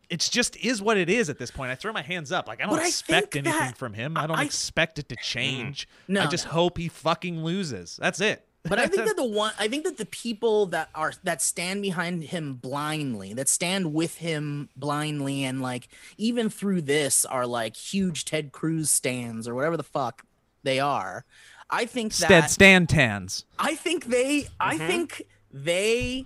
[0.09, 1.71] it's just is what it is at this point.
[1.71, 2.47] I throw my hands up.
[2.47, 4.17] Like I don't But expect think anything that- from him.
[4.17, 5.87] I don't I- expect it to change.
[6.07, 6.51] No, I just no.
[6.53, 7.97] hope he fucking loses.
[8.01, 8.45] That's it.
[8.63, 11.81] But I think that the one I think that the people that are that stand
[11.81, 17.75] behind him blindly, that stand with him blindly and like even through this are like
[17.77, 20.25] huge Ted Cruz stands or whatever the fuck
[20.63, 21.23] they are.
[21.69, 23.45] I think Stead that stand tans.
[23.57, 24.87] I think they I Mm-hmm.
[24.87, 26.25] think they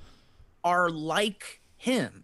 [0.63, 2.22] are like him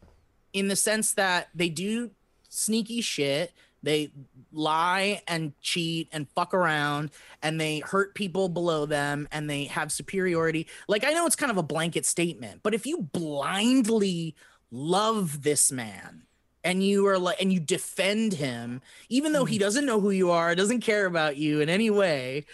[0.54, 2.12] in the sense that they do
[2.50, 3.54] sneaky shit.
[3.82, 4.12] They
[4.52, 9.92] lie and cheat and fuck around and they hurt people below them and they have
[9.92, 10.68] superiority.
[10.90, 14.36] Like I know it's kind of a blanket statement, but if you blindly
[14.72, 16.24] love this man
[16.64, 19.62] and you are like and you defend him even though he Mm.
[19.62, 22.46] doesn't know who you are, doesn't care about you in any way,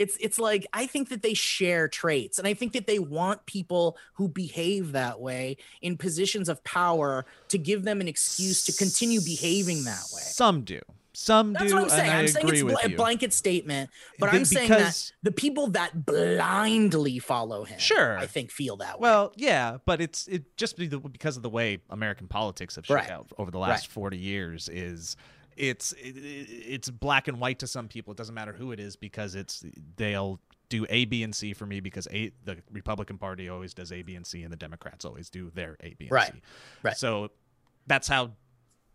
[0.00, 3.44] it's it's like I think that they share traits and I think that they want
[3.46, 8.72] people who behave that way in positions of power to give them an excuse to
[8.72, 10.22] continue behaving that way.
[10.22, 10.80] Some do.
[11.12, 12.10] Some That's do, what I'm saying.
[12.10, 16.06] I'm saying it's bl- a blanket statement, but Be- I'm saying that the people that
[16.06, 18.16] blindly follow him, Sure.
[18.16, 19.08] I think feel that way.
[19.08, 23.10] Well, yeah, but it's it just because of the way American politics have shook Right.
[23.10, 23.92] out over the last Right.
[23.92, 25.16] 40 years is
[25.56, 28.12] it's it, it's black and white to some people.
[28.12, 29.64] It doesn't matter who it is because it's
[29.96, 33.90] they'll do A, B, and C for me because a the Republican Party always does
[33.92, 36.32] A, B, and C, and the Democrats always do their A, B, and Right.
[36.32, 36.40] C.
[36.82, 36.96] Right.
[36.96, 37.30] So
[37.86, 38.30] that's how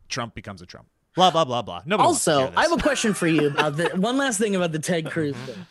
[0.10, 0.88] Trump becomes a Trump.
[1.16, 1.82] Blah blah blah blah.
[1.86, 4.56] Nobody wants to also, I have a question for you about the one last thing
[4.56, 5.66] about the Ted Cruz thing.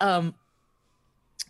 [0.00, 0.34] Um,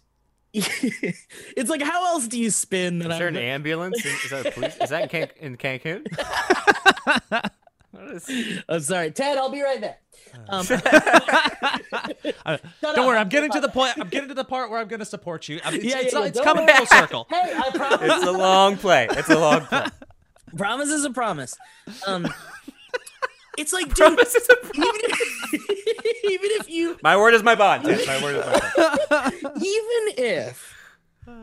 [0.55, 3.11] it's like how else do you spin that?
[3.12, 4.05] Is there I'm- an ambulance?
[4.05, 4.77] Is that a police?
[4.81, 6.07] Is that in, Can- in Cancun?
[8.69, 9.38] I'm sorry, Ted.
[9.38, 9.99] I'll be right there.
[10.49, 10.67] Um,
[12.47, 13.97] Uh, don't up, worry, I'm I'm getting to the point.
[13.99, 15.61] I'm getting to the part where I'm going to support you.
[15.64, 17.27] I mean, it's, Yeah, it's, yeah, yeah, it's coming full circle.
[17.31, 18.01] Hey, I promise.
[18.03, 19.07] It's a long play.
[19.11, 19.87] It's a long play.
[20.57, 21.57] promise is a promise.
[22.07, 22.27] Um,
[23.57, 24.75] it's like, dude, Promise is a promise.
[24.75, 27.85] even if, even if you, My word is my bond.
[27.85, 28.07] Ted.
[28.07, 29.35] My word is my bond.
[29.57, 30.73] even if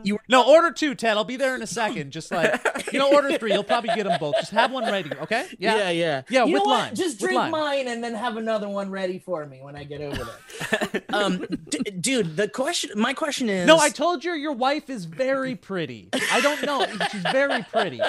[0.02, 1.16] you were No, order two, Ted.
[1.16, 2.10] I'll be there in a second.
[2.10, 2.60] Just like
[2.92, 3.52] you know, order three.
[3.52, 4.36] You'll probably get them both.
[4.36, 5.10] Just have one ready.
[5.22, 5.46] Okay?
[5.58, 5.76] Yeah.
[5.76, 6.78] Yeah, yeah, Yeah, You with know what?
[6.78, 7.50] lime, Just with drink lime.
[7.50, 10.28] mine and then have another one ready for me when I get over
[10.70, 11.02] there.
[11.12, 15.04] um, d- dude, the question, my question is, No, I told you your wife is
[15.04, 16.08] very pretty.
[16.30, 16.86] I don't know.
[17.10, 18.00] She's very pretty.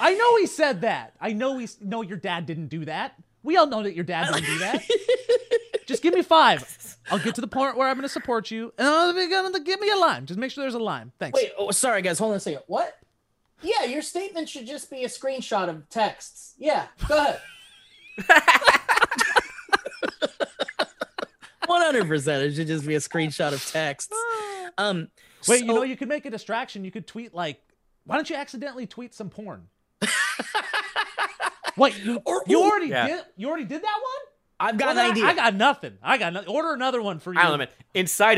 [0.00, 1.14] I know he said that.
[1.20, 2.02] I know he's no.
[2.02, 3.14] Your dad didn't do that.
[3.42, 4.82] We all know that your dad didn't do that.
[5.86, 6.96] Just give me five.
[7.10, 9.58] I'll get to the point where I'm going to support you, and I'll be gonna
[9.60, 10.26] give me a lime.
[10.26, 11.12] Just make sure there's a lime.
[11.18, 11.40] Thanks.
[11.40, 12.18] Wait, oh, sorry, guys.
[12.18, 12.62] Hold on a second.
[12.66, 12.98] What?
[13.62, 16.54] Yeah, your statement should just be a screenshot of texts.
[16.58, 17.40] Yeah, go ahead.
[21.66, 22.42] One hundred percent.
[22.44, 24.14] It should just be a screenshot of texts.
[24.76, 25.08] Um,
[25.48, 26.84] Wait, you know, you could make a distraction.
[26.84, 27.60] You could tweet like,
[28.04, 29.66] "Why don't you accidentally tweet some porn?"
[31.78, 32.64] What you, Or- you ooh.
[32.64, 33.06] already Yeah.
[33.06, 33.24] did?
[33.36, 34.32] You already did that one?
[34.60, 35.24] I've got Well, an I- idea.
[35.26, 35.98] I got nothing.
[36.02, 37.38] I got no- order another one for you.
[37.38, 37.66] I don't know,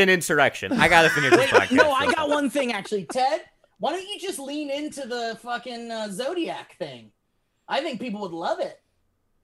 [0.01, 0.73] an insurrection.
[0.73, 1.73] I gotta finish this podcast.
[1.73, 3.43] no, I got one thing actually, Ted.
[3.79, 7.13] Why don't you just lean into the fucking uh, Zodiac thing?
[7.67, 8.79] I think people would love it.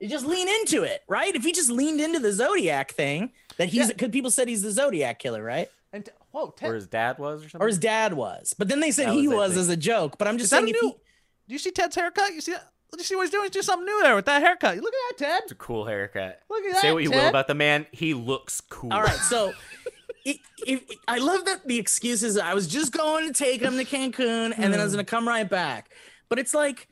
[0.01, 1.35] You just lean into it, right?
[1.35, 3.95] If he just leaned into the Zodiac thing, that he's Yeah.
[3.95, 5.71] because people said he's the Zodiac killer, right?
[5.95, 7.65] And t- whoa, Ted, Where his dad was or something.
[7.65, 10.19] Or his dad was, but then they said That he was, was as a joke.
[10.19, 10.89] But I'm is just that a saying, if new?
[10.91, 10.95] he,
[11.49, 12.35] Do you see Ted's haircut?
[12.35, 12.71] You see that?
[12.97, 13.45] You see what he's doing?
[13.45, 14.77] He's doing something new there with that haircut.
[14.79, 15.43] Look at that, Ted.
[15.45, 16.41] It's a cool haircut.
[16.49, 16.81] Look at that.
[16.83, 17.87] Say what you will about the man.
[17.93, 18.93] He looks cool.
[18.93, 19.53] all right, so.
[20.29, 22.37] It, it, I love that the excuses.
[22.37, 25.09] I was just going to take him to Cancun, and then I was going to
[25.09, 25.89] come right back.
[26.29, 26.89] But it's like,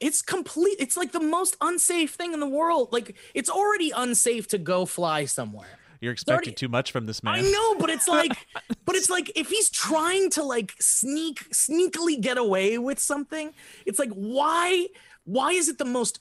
[0.00, 0.76] it's complete.
[0.78, 2.88] It's like the most unsafe thing in the world.
[2.92, 5.78] Like it's already unsafe to go fly somewhere.
[6.00, 7.34] You're expecting already- too much from this man.
[7.34, 8.32] I know, but it's like,
[8.84, 13.52] but it's like if he's trying to like sneak, sneakily get away with something,
[13.86, 14.86] it's like why,
[15.24, 16.20] why is it the most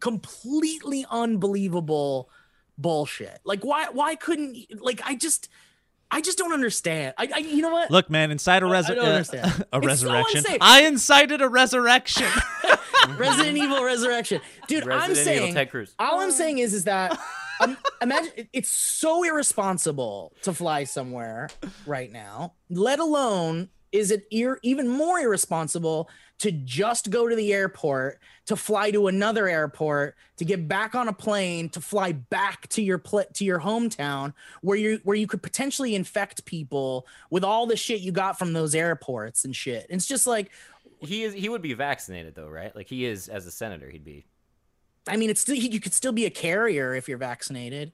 [0.00, 2.30] completely unbelievable
[2.78, 3.40] bullshit?
[3.44, 5.48] Like why, why couldn't like I just,
[6.10, 7.14] I just don't understand.
[7.18, 7.90] I, I you know what?
[7.90, 10.38] Look, man, inside a, res- I don't uh, a It's so resurrection.
[10.38, 10.58] unsafe.
[10.60, 12.26] I incited a resurrection.
[13.18, 14.84] Resident Evil Resurrection, dude.
[14.84, 15.94] I'm Resident Evil saying Ted Cruz.
[15.98, 17.18] All I'm saying is, is that
[17.60, 21.48] um, imagine it's so irresponsible to fly somewhere
[21.86, 22.54] right now.
[22.70, 28.56] Let alone is it ir- even more irresponsible to just go to the airport, to
[28.56, 32.98] fly to another airport, to get back on a plane, to fly back to your
[32.98, 37.76] pl- to your hometown where you where you could potentially infect people with all the
[37.76, 39.86] shit you got from those airports and shit.
[39.88, 40.50] It's just like
[40.98, 41.32] He is.
[41.32, 42.74] He would be vaccinated though, right?
[42.74, 43.88] Like he is as a senator.
[43.88, 44.26] He'd be.
[45.08, 47.92] I mean, it's still you could still be a carrier if you're vaccinated.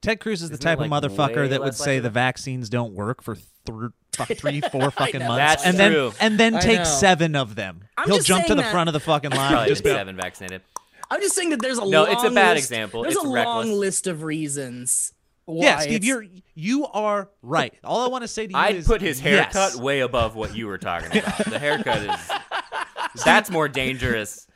[0.00, 2.00] Ted Cruz is the Isn't type it, of motherfucker that would say likely?
[2.00, 6.12] the vaccines don't work for th- three, four fucking months, That's and then true.
[6.20, 6.84] and then I take know.
[6.84, 7.82] seven of them.
[7.98, 9.66] I'm He'll jump to the that- front of the fucking line.
[9.68, 10.62] Just be, seven vaccinated.
[11.10, 13.02] I'm just saying that there's a No, long it's a bad list- example.
[13.02, 13.66] There's It's a reckless.
[13.66, 15.12] long list of reasons.
[15.46, 17.74] Why yeah, Steve, it's- you're you are right.
[17.82, 18.64] All I want to say to you is.
[18.64, 19.76] I'd is put his haircut yes.
[19.76, 21.44] way above what you were talking about.
[21.46, 23.24] the haircut is.
[23.24, 24.46] That's more dangerous.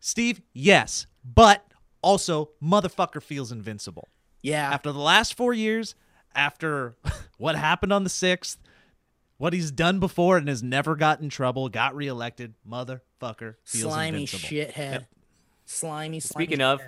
[0.00, 1.64] Steve, yes, but
[2.02, 4.08] also motherfucker feels invincible.
[4.42, 4.70] yeah.
[4.72, 5.94] After the last four years,
[6.34, 6.96] after
[7.38, 8.58] what happened on the sixth,
[9.38, 14.22] what he's done before and has never got in trouble, got reelected, motherfucker feels slimy
[14.22, 14.48] invincible.
[14.48, 14.76] shithead.
[14.92, 15.04] Yep.
[15.66, 16.20] Slimy.
[16.20, 16.80] slimy Speaking of-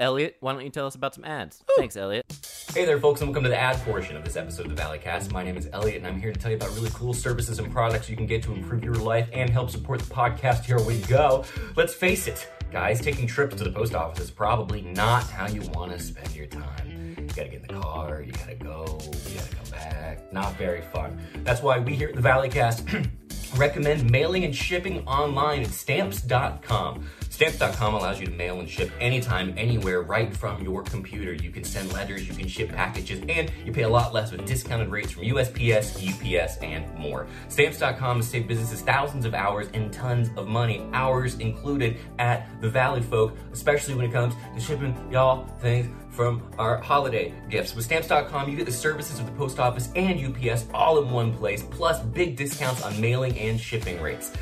[0.00, 1.64] Elliot, why don't you tell us about some ads?
[1.76, 2.24] Thanks, Elliot.
[2.72, 5.32] Hey there, folks, and welcome to the ad portion of this episode of the Valleycast.
[5.32, 7.72] My name is Elliot, and I'm here to tell you about really cool services and
[7.72, 10.64] products you can get to improve your life and help support the podcast.
[10.64, 11.44] Here we go.
[11.74, 15.62] Let's face it, guys, taking trips to the post office is probably not how you
[15.72, 17.16] want to spend your time.
[17.18, 20.32] You gotta get in the car, you gotta go, you gotta come back.
[20.32, 21.18] Not very fun.
[21.44, 23.10] That's why we here at the Valleycast
[23.56, 27.08] recommend mailing and shipping online at stamps.com.
[27.38, 31.32] Stamps.com allows you to mail and ship anytime, anywhere, right from your computer.
[31.32, 34.44] You can send letters, you can ship packages, and you pay a lot less with
[34.44, 37.28] discounted rates from USPS, UPS, and more.
[37.48, 42.68] Stamps.com has saved businesses thousands of hours and tons of money, hours included at the
[42.68, 47.76] Valley Folk, especially when it comes to shipping y'all things from our holiday gifts.
[47.76, 51.32] With stamps.com, you get the services of the post office and UPS all in one
[51.32, 54.32] place, plus big discounts on mailing and shipping rates.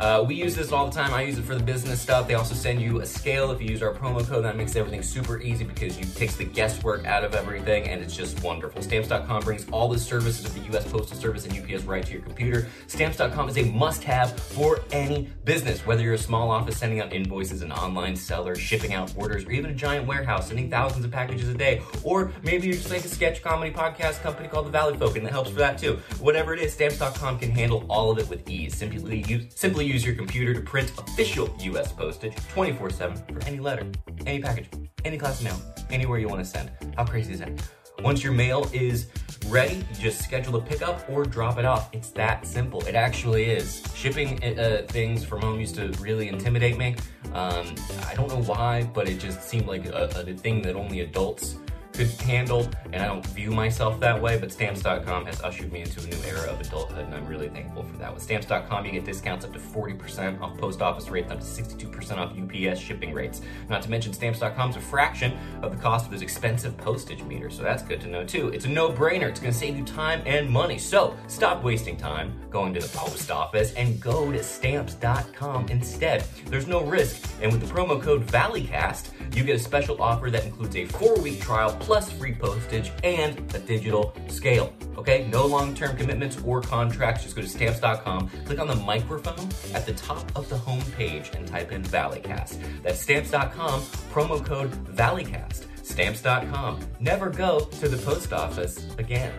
[0.00, 1.14] Uh, we use this all the time.
[1.14, 2.26] I use it for the business stuff.
[2.26, 4.44] They also send you a scale if you use our promo code.
[4.44, 8.16] That makes everything super easy because you takes the guesswork out of everything, and it's
[8.16, 8.82] just wonderful.
[8.82, 10.90] Stamps.com brings all the services of the U.S.
[10.90, 12.66] Postal Service and UPS right to your computer.
[12.86, 17.62] Stamps.com is a must-have for any business, whether you're a small office sending out invoices,
[17.62, 21.48] an online seller, shipping out orders, or even a giant warehouse sending thousands of packages
[21.48, 24.96] a day, or maybe you're just like a sketch comedy podcast company called The Valley
[24.96, 25.98] Folk, and that helps for that too.
[26.20, 28.74] Whatever it is, Stamps.com can handle all of it with ease.
[28.76, 31.92] Simply use, simply use your computer to print official U.S.
[31.92, 33.86] postage 24/7 for any letter,
[34.26, 34.68] any package,
[35.04, 35.60] any class of mail,
[35.90, 36.70] anywhere you want to send.
[36.96, 37.52] How crazy is that?
[38.00, 39.06] Once your mail is
[39.46, 41.88] ready, just schedule a pickup or drop it off.
[41.92, 42.80] It's that simple.
[42.86, 43.82] It actually is.
[43.94, 46.96] Shipping uh, things from home used to really intimidate me.
[47.32, 47.74] Um,
[48.06, 51.56] I don't know why, but it just seemed like a, a thing that only adults
[51.94, 56.00] could handle, and I don't view myself that way, but Stamps.com has ushered me into
[56.02, 58.12] a new era of adulthood, and I'm really thankful for that.
[58.12, 62.18] With Stamps.com, you get discounts up to 40% off post office rates, up to 62%
[62.18, 63.42] off UPS shipping rates.
[63.68, 67.56] Not to mention, Stamps.com is a fraction of the cost of those expensive postage meters,
[67.56, 68.48] so that's good to know too.
[68.48, 70.78] It's a no brainer, it's gonna save you time and money.
[70.78, 76.24] So stop wasting time going to the post office and go to Stamps.com instead.
[76.46, 80.44] There's no risk, and with the promo code ValleyCast, you get a special offer that
[80.44, 84.72] includes a four week trial plus free postage and a digital scale.
[84.96, 87.22] Okay, no long term commitments or contracts.
[87.22, 91.30] Just go to stamps.com, click on the microphone at the top of the home page,
[91.34, 92.58] and type in Valleycast.
[92.82, 93.82] That's stamps.com,
[94.12, 95.66] promo code Valleycast.
[95.84, 96.80] Stamps.com.
[96.98, 99.34] Never go to the post office again.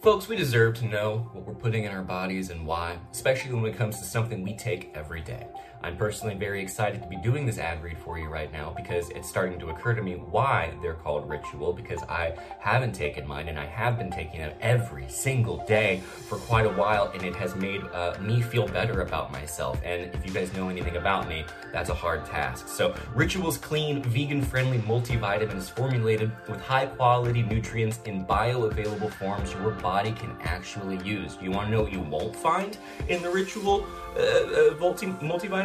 [0.00, 3.66] Folks, we deserve to know what we're putting in our bodies and why, especially when
[3.66, 5.48] it comes to something we take every day.
[5.82, 9.10] I'm personally very excited to be doing this ad read for you right now because
[9.10, 13.48] it's starting to occur to me why they're called ritual because I haven't taken mine
[13.48, 17.34] and I have been taking them every single day for quite a while and it
[17.36, 19.80] has made uh, me feel better about myself.
[19.84, 22.66] And if you guys know anything about me, that's a hard task.
[22.68, 30.12] So Ritual's clean, vegan-friendly multivitamin is formulated with high-quality nutrients in bioavailable forms your body
[30.12, 31.38] can actually use.
[31.40, 32.76] You want to know what you won't find
[33.08, 35.14] in the Ritual uh, uh, multi-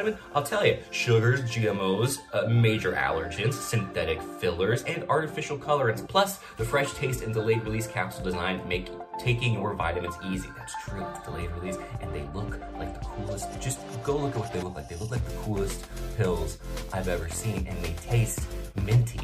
[0.04, 0.18] multivitamin?
[0.36, 6.08] I'll tell you: sugars, GMOs, uh, major allergens, synthetic fillers, and artificial colorants.
[6.08, 8.90] Plus, the fresh taste and delayed release capsule design make
[9.20, 10.50] taking your vitamins easy.
[10.58, 11.06] That's true.
[11.26, 13.60] Delayed release, and they look like the coolest.
[13.60, 14.90] Just go look at what they look like.
[14.90, 15.86] They look like the coolest
[16.18, 16.58] pills
[16.92, 18.42] I've ever seen, and they taste
[18.84, 19.20] minty.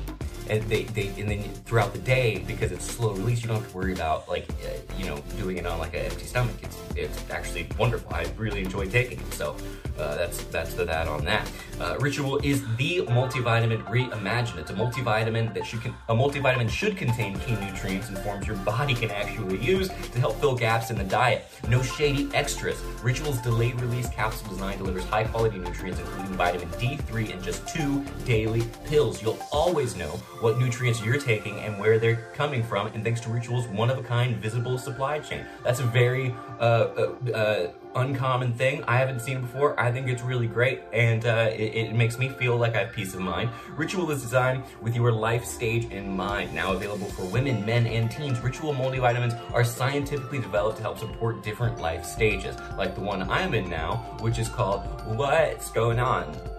[0.49, 3.71] And they, they and then throughout the day because it's slow release, you don't have
[3.71, 6.55] to worry about like uh, you know doing it on like an empty stomach.
[6.63, 8.13] It's it's actually wonderful.
[8.13, 9.33] I really enjoy taking it.
[9.33, 9.55] So
[9.99, 11.49] uh, that's that's the that on that.
[11.79, 14.57] Uh, Ritual is the multivitamin reimagined.
[14.57, 18.57] It's a multivitamin that should con- a multivitamin should contain key nutrients and forms your
[18.57, 21.45] body can actually use to help fill gaps in the diet.
[21.67, 22.81] No shady extras.
[23.03, 28.03] Ritual's delayed release capsule design delivers high quality nutrients including vitamin D3 in just two
[28.25, 29.21] daily pills.
[29.21, 33.29] You'll always know what nutrients you're taking and where they're coming from, and thanks to
[33.29, 35.45] Ritual's one of a kind visible supply chain.
[35.63, 38.83] That's a very uh, uh, uh, uncommon thing.
[38.87, 39.79] I haven't seen it before.
[39.79, 42.93] I think it's really great, and uh, it, it makes me feel like I have
[42.93, 43.49] peace of mind.
[43.75, 46.53] Ritual is designed with your life stage in mind.
[46.53, 51.43] Now available for women, men, and teens, Ritual multivitamins are scientifically developed to help support
[51.43, 56.58] different life stages, like the one I'm in now, which is called What's Going On?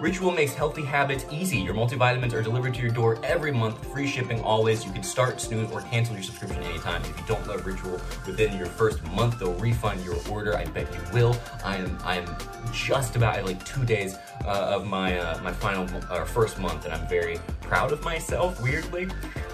[0.00, 1.58] Ritual makes healthy habits easy.
[1.58, 4.82] Your multivitamins are delivered to your door every month, free shipping always.
[4.82, 7.02] You can start, snooze, or cancel your subscription anytime.
[7.02, 10.56] If you don't love Ritual within your first month, they'll refund your order.
[10.56, 11.36] I bet you will.
[11.62, 12.34] I am I am
[12.72, 16.86] just about at like two days uh, of my uh, my final uh, first month,
[16.86, 18.62] and I'm very proud of myself.
[18.62, 19.06] Weirdly,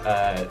[0.05, 0.45] uh,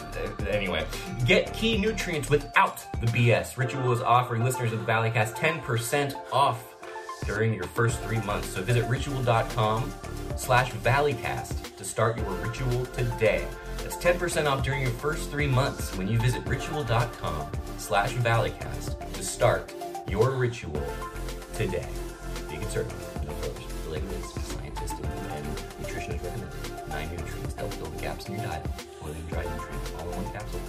[0.50, 0.84] anyway,
[1.24, 3.56] get key nutrients without the BS.
[3.56, 6.75] Ritual is offering listeners of the Valleycast 10% off
[7.26, 8.48] during your first three months.
[8.48, 9.92] So visit ritual.com
[10.36, 13.46] slash valleycast to start your ritual today.
[13.78, 19.22] That's 10% off during your first three months when you visit ritual.com slash valleycast to
[19.22, 19.74] start
[20.08, 20.82] your ritual
[21.54, 21.88] today.
[22.48, 25.46] Vegan certified, no fillers, delayed release, scientists and
[25.82, 26.88] nutritionists recommended.
[26.88, 28.66] Nine nutrients help fill the gaps in your diet.
[29.06, 30.60] And dry nutrients all in one capsule.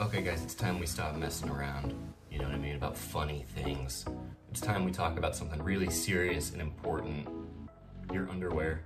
[0.00, 2.09] Okay, guys, it's time we stop messing around.
[2.30, 2.76] You know what I mean?
[2.76, 4.04] About funny things.
[4.50, 7.28] It's time we talk about something really serious and important.
[8.12, 8.82] Your underwear.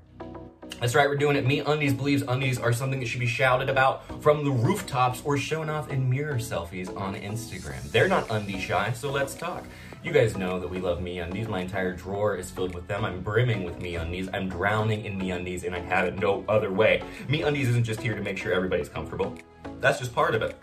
[0.81, 1.47] That's right, we're doing it.
[1.47, 5.37] Me Undies believes undies are something that should be shouted about from the rooftops or
[5.37, 7.83] shown off in mirror selfies on Instagram.
[7.91, 9.65] They're not undie shy, so let's talk.
[10.03, 11.49] You guys know that we love Me Undies.
[11.49, 13.05] My entire drawer is filled with them.
[13.05, 14.29] I'm brimming with Me Undies.
[14.33, 17.03] I'm drowning in Me Undies, and I have it no other way.
[17.29, 19.37] Me Undies isn't just here to make sure everybody's comfortable.
[19.81, 20.61] That's just part of it.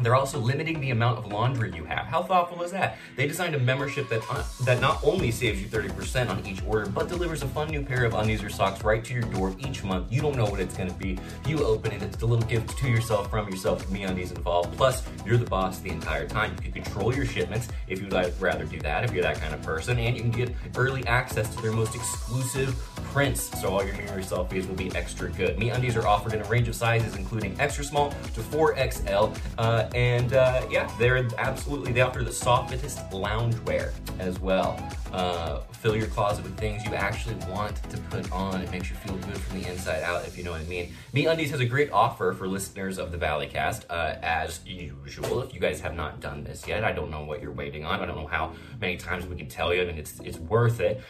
[0.00, 2.06] They're also limiting the amount of laundry you have.
[2.06, 2.98] How thoughtful is that?
[3.16, 6.86] They designed a membership that uh, that not only saves you 30% on each order,
[6.86, 9.84] but delivers a fun new pair of undies or socks right to your door each
[9.84, 10.12] month.
[10.12, 11.18] You don't know what it's going to be.
[11.46, 14.76] You open it, it's a little gift to yourself from yourself, Me Undies involved.
[14.76, 16.52] Plus, you're the boss the entire time.
[16.64, 19.62] You can control your shipments if you'd rather do that, if you're that kind of
[19.62, 22.74] person, and you can get early access to their most exclusive
[23.12, 25.58] prints, so all your mirror selfies will be extra good.
[25.58, 29.71] Me Undies are offered in a range of sizes, including extra small to 4XL, uh,
[29.94, 34.78] and uh, yeah, they're absolutely they offer the softest loungewear as well.
[35.12, 38.60] Uh, fill your closet with things you actually want to put on.
[38.60, 40.92] It makes you feel good from the inside out, if you know what I mean.
[41.12, 45.42] Me Undies has a great offer for listeners of the Valleycast, uh, as usual.
[45.42, 48.00] If you guys have not done this yet, I don't know what you're waiting on.
[48.00, 49.82] I don't know how many times we can tell you.
[49.82, 51.00] I mean, it's it's worth it.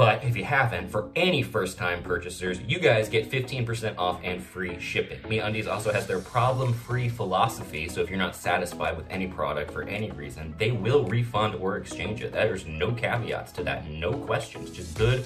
[0.00, 4.42] But if you haven't, for any first time purchasers, you guys get 15% off and
[4.42, 5.20] free shipping.
[5.24, 9.70] MeUndies also has their problem free philosophy, so if you're not satisfied with any product
[9.70, 12.32] for any reason, they will refund or exchange it.
[12.32, 14.70] There's no caveats to that, no questions.
[14.70, 15.22] Just good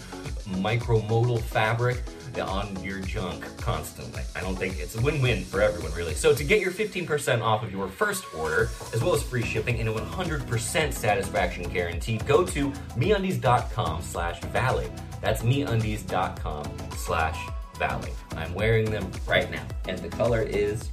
[0.49, 2.03] micromodal fabric
[2.39, 4.23] on your junk constantly.
[4.35, 6.15] I don't think it's a win-win for everyone really.
[6.15, 9.81] So to get your 15% off of your first order, as well as free shipping
[9.81, 14.91] and a 100% satisfaction guarantee, go to meundies.com slash valley.
[15.21, 16.65] That's meundies.com
[16.97, 17.39] slash
[17.79, 18.13] valley.
[18.37, 19.67] I'm wearing them right now.
[19.89, 20.91] And the color is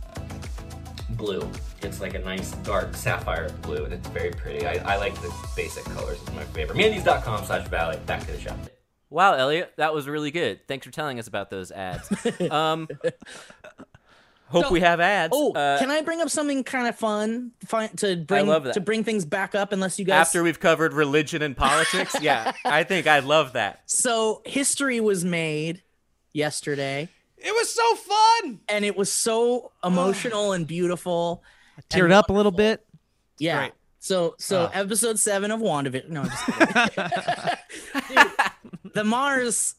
[1.11, 1.49] blue.
[1.81, 4.65] It's like a nice dark sapphire blue, and it's very pretty.
[4.65, 6.19] I, I like the basic colors.
[6.21, 6.77] It's my favorite.
[6.77, 7.99] Meundies.com slash valley.
[8.05, 8.55] Back to the show.
[9.11, 10.65] Wow, Elliot, that was really good.
[10.67, 12.09] Thanks for telling us about those ads.
[12.49, 12.87] Um,
[14.47, 15.31] hope So- we have ads.
[15.35, 18.73] Oh, Uh, can I bring up something kind of fun, fun to bring love that.
[18.75, 19.71] to bring things back up?
[19.73, 23.81] Unless you guys after we've covered religion and politics, yeah, I think I love that.
[23.85, 25.83] So history was made
[26.33, 28.59] yesterday, It was so fun.
[28.69, 31.43] and it was so emotional and beautiful.
[31.77, 32.85] I Teared and up a little bit.
[33.39, 33.57] Yeah.
[33.57, 33.71] great.
[34.03, 34.79] So so Ah.
[34.79, 36.09] episode seven of WandaVision.
[36.09, 36.45] No, I'm just
[36.95, 38.15] kidding.
[38.15, 38.30] Dude,
[38.93, 39.75] the Mars,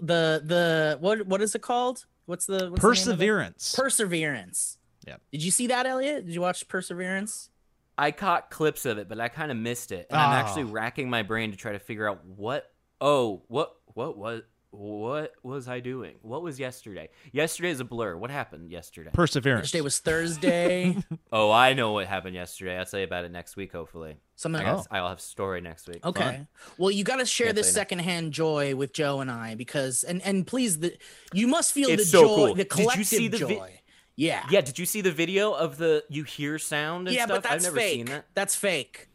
[0.00, 2.06] the the what what is it called?
[2.26, 2.80] What's the what's the name of it?
[2.80, 3.74] Perseverance.
[3.76, 4.78] Perseverance.
[5.06, 5.16] Yeah.
[5.32, 6.26] Did you see that, Elliot?
[6.26, 7.50] Did you watch Perseverance?
[7.98, 10.40] I caught clips of it, but I kind of missed it, and I'm ah.
[10.40, 10.72] actually Oh.
[10.72, 12.70] racking my brain to try to figure out what.
[13.00, 16.14] Oh, what what was what was I doing?
[16.22, 17.08] What was yesterday?
[17.32, 18.16] Yesterday is a blur.
[18.16, 19.10] What happened yesterday?
[19.12, 19.64] Perseverance.
[19.64, 20.96] Yesterday was Thursday.
[21.32, 22.78] oh, I know what happened yesterday.
[22.78, 24.16] I'll tell you about it next week, hopefully.
[24.36, 24.62] Something.
[24.62, 24.96] I got, oh.
[24.96, 26.06] I'll have story next week.
[26.06, 26.20] Okay.
[26.22, 26.48] Fun.
[26.78, 27.80] Well, you got to share Can't this say no.
[27.80, 30.96] secondhand joy with Joe and I because, and and please, the
[31.34, 32.46] you must feel It's the so joy, cool.
[32.54, 33.80] the Did you collective see the vi- joy.
[34.16, 34.46] yeah.
[34.50, 37.42] Yeah, did you see the video of the you hear sound and Yeah, stuff?
[37.42, 37.94] but that's I've never fake.
[37.94, 38.26] seen that.
[38.34, 39.08] That's fake.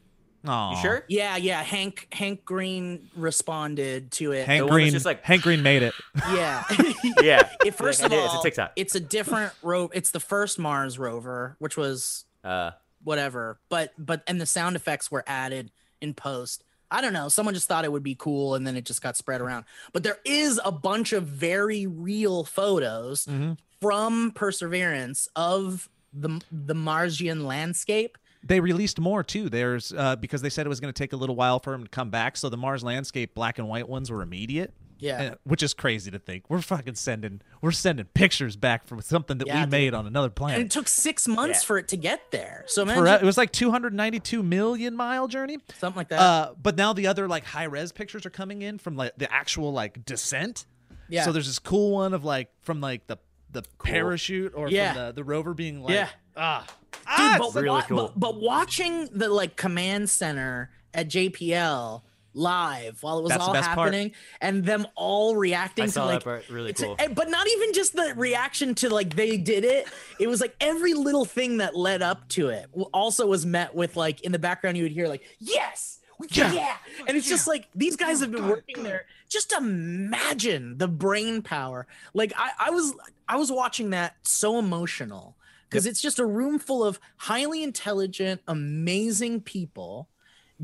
[0.48, 0.72] Aw.
[0.76, 1.06] You sure?
[1.08, 1.62] Yeah, yeah.
[1.64, 4.46] Hank Hank Green responded to it.
[4.46, 4.92] Hank The one Green.
[4.92, 5.94] just like- Hank Green made it.
[6.30, 6.64] Yeah.
[7.22, 7.50] Yeah.
[7.66, 8.20] it, first I of did.
[8.20, 8.72] all, it's a TikTok.
[8.76, 9.90] it's a different ro.
[9.94, 12.72] It's the first Mars rover, which was Uh,
[13.04, 13.60] whatever.
[13.70, 15.72] But but and the sound effects were added
[16.02, 16.64] in post.
[16.92, 17.30] I don't know.
[17.30, 19.66] Someone just thought it would be cool, and then it just got spread around.
[19.94, 23.58] But there is a bunch of very real photos Mhm.
[23.82, 28.18] from Perseverance of the the Marsian landscape.
[28.46, 29.50] They released more too.
[29.50, 31.84] There's uh, because they said it was going to take a little while for him
[31.84, 32.38] to come back.
[32.38, 34.74] So the Mars landscape black and white ones were immediate.
[34.98, 35.32] Yeah.
[35.32, 36.46] Uh, which is crazy to think.
[36.48, 39.72] We're fucking sending we're sending pictures back from something that Yeah, we dude.
[39.72, 40.58] made on another planet.
[40.62, 41.68] And it took six months Yeah.
[41.68, 42.64] for it to get there.
[42.68, 45.58] So For, imagine it was like 292 million mile journey.
[45.78, 46.20] something like that.
[46.20, 49.32] Uh, but now the other like high res pictures are coming in from like the
[49.34, 50.66] actual like descent.
[51.10, 51.24] yeah.
[51.26, 53.18] So there's this cool one of like from like the
[53.56, 54.94] the parachute or Yeah.
[54.94, 56.10] from the, the rover being like Yeah.
[56.38, 57.98] ah Dude, ah, but, really wa- cool.
[57.98, 62.04] but, but watching the like command center at JPL
[62.38, 63.94] live while it was That's all best part.
[63.94, 66.50] happening and them all reacting I to saw that like part.
[66.50, 66.96] Really it's a- cool.
[67.00, 69.88] eh, but not even just the reaction to like they did it
[70.20, 73.96] it was like every little thing that led up to it also was met with
[73.96, 76.78] like in the background you would hear like yes we- yeah, Yeah.
[77.08, 81.88] and it's just like these guys have been working there just imagine the brain power
[82.14, 82.94] like i i was
[83.28, 85.36] i was watching that so emotional
[85.70, 90.08] because it's just a room full of highly intelligent amazing people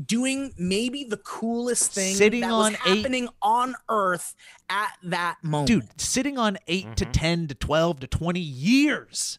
[0.06, 4.34] doing maybe the coolest thing Sitting that on was eight- happening on earth
[4.70, 7.12] at that moment dude sitting on 8 to Mm-hmm.
[7.12, 9.38] 10 to 12 to 20 years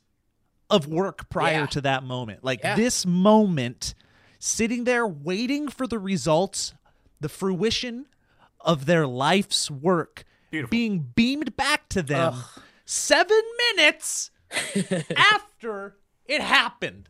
[0.69, 1.65] of work prior Yeah.
[1.67, 2.75] to that moment like Yeah.
[2.75, 3.95] this moment
[4.43, 6.73] sitting there waiting for the results
[7.21, 8.05] the fruition
[8.59, 10.69] of their life's work Beautiful.
[10.69, 12.35] being beamed back to them
[12.83, 13.41] 7
[13.77, 14.31] minutes
[15.15, 17.07] after it happened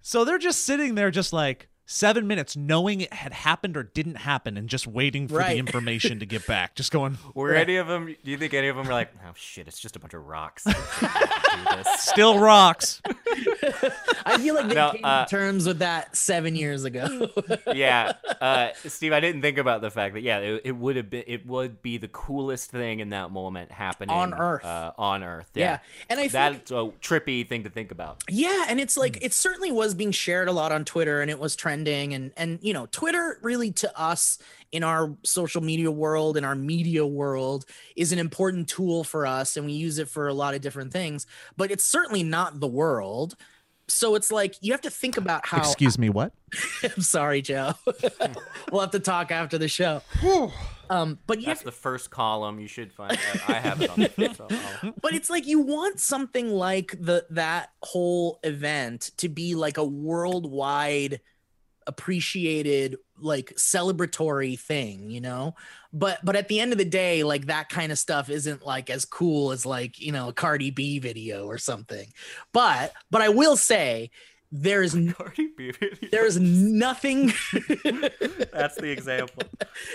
[0.00, 4.14] so they're just sitting there just like 7 minutes knowing it had happened or didn't
[4.16, 5.52] happen and just waiting for Right.
[5.54, 8.06] the information to get back just going Were any of them?
[8.24, 10.24] Do you think any of them were like, "Oh shit, it's just a bunch of
[10.26, 10.64] rocks"?
[10.66, 13.00] I shouldn't do this." still rocks
[14.24, 17.28] I feel like they No, came uh, to terms with that seven years ago.
[17.74, 21.10] yeah, uh, Steve, I didn't think about the fact that yeah, it, it would have
[21.10, 24.64] been it would be the coolest thing in that moment happening On Earth.
[24.64, 25.64] Uh, on Earth, yeah.
[25.64, 25.78] yeah.
[26.08, 28.22] And I think That's a trippy thing to think about.
[28.28, 31.38] Yeah, and it's like it certainly was being shared a lot on Twitter and it
[31.38, 34.38] was trending and and you know, Twitter really to us
[34.72, 37.64] in our social media world in our media world
[37.96, 40.92] is an important tool for us and we use it for a lot of different
[40.92, 43.36] things, but it's certainly not the world.
[43.88, 46.32] So it's like you have to think about how Excuse me, what?
[46.82, 47.74] I'm sorry, Joe.
[48.72, 50.02] we'll have to talk after the show.
[50.88, 52.58] um, but you have the first column.
[52.60, 53.42] You should find that.
[53.48, 54.38] I have it on the first
[54.82, 54.94] column.
[55.02, 59.84] but it's like you want something like the that whole event to be like a
[59.84, 61.20] worldwide
[61.86, 65.54] appreciated like celebratory thing you know
[65.92, 68.90] but but at the end of the day like that kind of stuff isn't like
[68.90, 72.06] as cool as like you know a cardi b video or something
[72.52, 74.10] but but i will say
[74.54, 76.08] n- Cardi B video.
[76.10, 77.26] there's nothing
[78.52, 79.44] That's the example.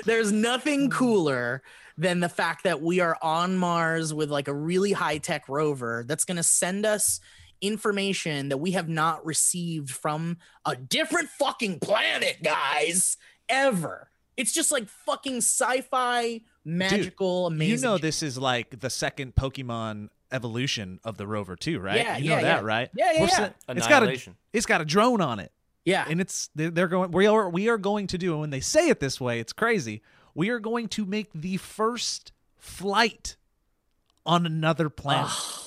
[0.06, 0.92] there's nothing hmm.
[0.92, 1.62] cooler
[1.98, 6.04] than the fact that we are on Mars with like a really high tech rover
[6.08, 7.20] that's going to send us
[7.62, 13.18] information that we have not received from a different fucking planet, guys,
[13.49, 14.10] ever.
[14.36, 17.78] It's just like fucking sci-fi, magical, amazing.
[17.78, 18.03] You know shit.
[18.03, 21.97] this is like the second Pokemon evolution of the rover too, right?
[21.97, 22.68] Yeah, you know yeah, that, yeah.
[22.68, 22.89] right?
[22.95, 23.36] Yeah, yeah, We're yeah.
[23.36, 25.51] se- It's got a it's got a drone on it.
[25.86, 26.05] Yeah.
[26.10, 28.60] and it's they're, they're going we are we are going to do and when they
[28.60, 30.01] say it this way it's crazy
[30.36, 33.38] we are going to make the first flight
[34.26, 35.32] on another planet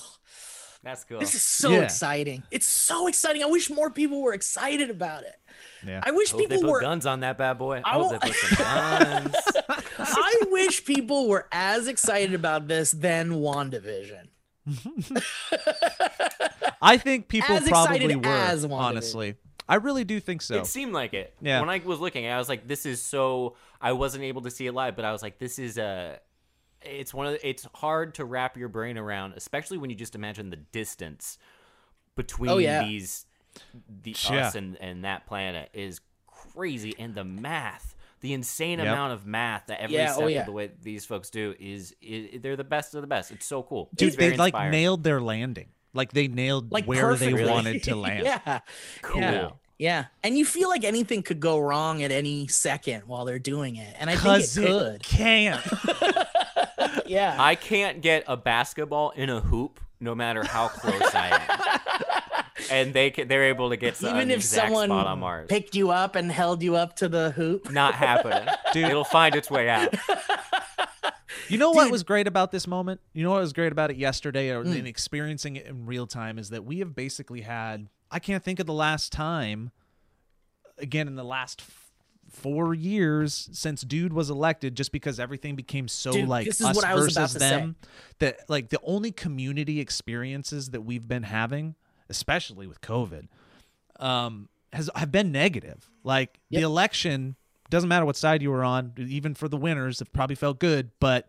[0.83, 1.21] That's cool.
[1.21, 1.81] This is so Yeah.
[1.83, 2.43] exciting.
[2.51, 3.43] It's so exciting.
[3.43, 5.35] I wish more people were excited about it.
[5.87, 7.83] yeah I wish Hope they people put were guns on that bad boy.
[7.85, 9.35] I I hope they put some guns.
[9.99, 14.29] I wish people were as excited about this than WandaVision.
[16.83, 19.35] i think people As probably were as honestly
[19.69, 21.35] i really do think so It seemed like it.
[21.41, 21.61] Yeah.
[21.61, 24.67] When I was looking, I was like, "This is so." I wasn't able to see
[24.67, 26.19] it live, but I was like, "This is a."
[26.83, 27.33] It's one of.
[27.35, 31.39] The, it's hard to wrap your brain around, especially when you just imagine the distance
[32.17, 32.85] between Oh, yeah.
[32.85, 33.27] these,
[34.03, 34.49] the Yeah.
[34.49, 38.89] us and and that planet is crazy, and the math, the insane Yep.
[38.89, 40.41] amount of math that every Yeah, oh, yeah.
[40.41, 43.31] of the way these folks do is, is they're the best of the best.
[43.31, 43.89] It's so cool.
[43.95, 47.51] dude it's very they like nailed their landing like they nailed Like where they perfectly.
[47.51, 48.61] wanted to land yeah.
[49.03, 49.21] Cool.
[49.21, 49.51] Yeah.
[49.79, 50.05] Yeah.
[50.23, 53.97] And you feel like anything could go wrong at any second while they're doing it.
[53.99, 55.03] And I think because it it could.
[55.03, 55.65] can't
[57.07, 57.37] yeah.
[57.39, 61.87] I can't get a basketball in a hoop no matter how close I am.
[62.71, 65.47] And they can, they're able to get to Even if exact someone spot on Mars.
[65.49, 67.71] picked you up and held you up to the hoop.
[67.71, 68.47] Not happening.
[68.73, 68.85] Dude.
[68.85, 69.93] It'll find its way out.
[71.49, 71.93] You know what Dude.
[71.93, 73.01] was great about this moment?
[73.13, 74.77] You know what was great about it yesterday or Mm.
[74.81, 78.61] in experiencing it in real time is that we have basically had I can't think
[78.61, 79.71] of the last time
[80.79, 81.61] again in the last
[82.33, 86.61] f- 4 years since dude was elected just because everything became so Dude, like this
[86.61, 87.51] is us what I was versus to say.
[87.51, 87.77] them
[88.19, 91.75] that like the only community experiences that we've been having
[92.09, 93.29] especially with covid
[93.99, 96.61] um has have been negative like Yep.
[96.61, 97.37] the election
[97.71, 100.91] doesn't matter what side you were on even for the winners it probably felt good
[101.01, 101.29] but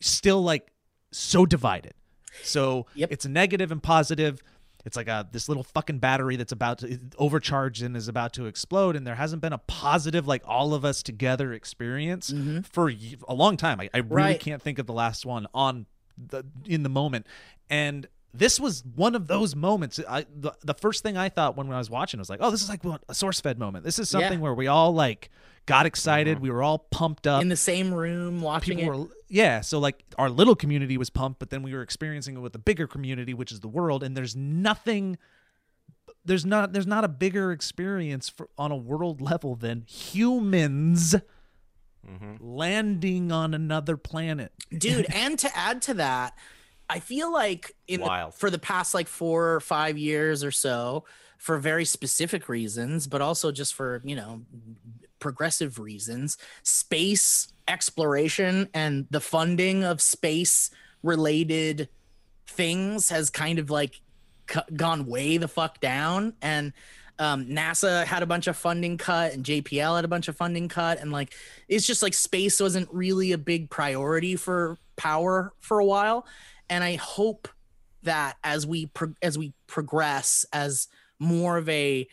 [0.00, 0.70] still like
[1.10, 1.94] so divided.
[2.42, 3.12] So Yep.
[3.12, 4.42] it's a negative and positive.
[4.88, 8.46] It's like a this little fucking battery that's about to overcharge and is about to
[8.46, 12.62] explode, and there hasn't been a positive like all of us together experience mm-hmm.
[12.62, 12.90] for
[13.28, 13.80] a long time.
[13.80, 14.40] I, I really Right.
[14.40, 15.84] can't think of the last one on
[16.16, 17.26] the in the moment,
[17.68, 20.00] and this was one of those moments.
[20.08, 22.50] I the, the first thing I thought when, when I was watching was like, oh,
[22.50, 23.84] this is like a SourceFed moment.
[23.84, 24.38] This is something Yeah.
[24.38, 25.30] where we all like
[25.66, 26.36] got excited.
[26.36, 26.42] Mm-hmm.
[26.44, 28.98] We were all pumped up In the same room watching people it.
[28.98, 32.40] were yeah so like our little community was pumped but then we were experiencing it
[32.40, 35.18] with the bigger community which is the world and there's nothing
[36.24, 41.14] there's not there's not a bigger experience for, on a world level than humans
[42.06, 42.36] mm-hmm.
[42.40, 46.34] landing on another planet dude and to add to that
[46.88, 51.04] i feel like in the, for the past like four or five years or so
[51.38, 54.42] for very specific reasons but also just for you know
[55.18, 60.70] progressive reasons space exploration and the funding of space
[61.02, 61.88] related
[62.46, 64.00] things has kind of like
[64.74, 66.34] gone way the fuck down.
[66.42, 66.72] And
[67.18, 70.68] um, NASA had a bunch of funding cut and JPL had a bunch of funding
[70.68, 71.00] cut.
[71.00, 71.34] And like
[71.68, 76.26] it's just like space wasn't really a big priority for power for a while
[76.70, 77.48] and I hope
[78.02, 80.88] that as we pro- as we progress as
[81.18, 82.06] more of a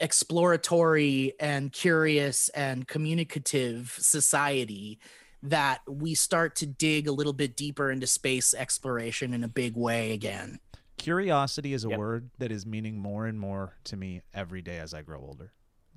[0.00, 4.98] exploratory and curious and communicative society
[5.42, 9.76] that we start to dig a little bit deeper into space exploration in a big
[9.76, 10.58] way again.
[10.98, 11.98] Curiosity is a Yep.
[11.98, 15.52] word that is meaning more and more to me every day as I grow older.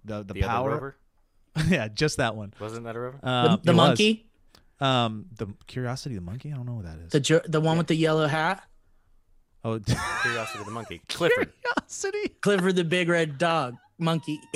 [0.06, 0.98] The the, The power, other rover
[1.70, 2.54] yeah, just that one.
[2.60, 3.20] wasn't that a rover?
[3.22, 3.76] The, Um, the it was.
[3.76, 4.26] monkey,
[4.84, 6.52] Um, the Curiosity, the monkey.
[6.52, 7.12] I don't know what that is.
[7.12, 8.64] the jo- the one with the yellow hat,
[9.64, 9.80] oh,
[10.22, 11.02] Curiosity the monkey.
[11.08, 11.52] Clifford.
[11.64, 12.36] Curiosity.
[12.42, 14.40] Clifford the big red dog, monkey.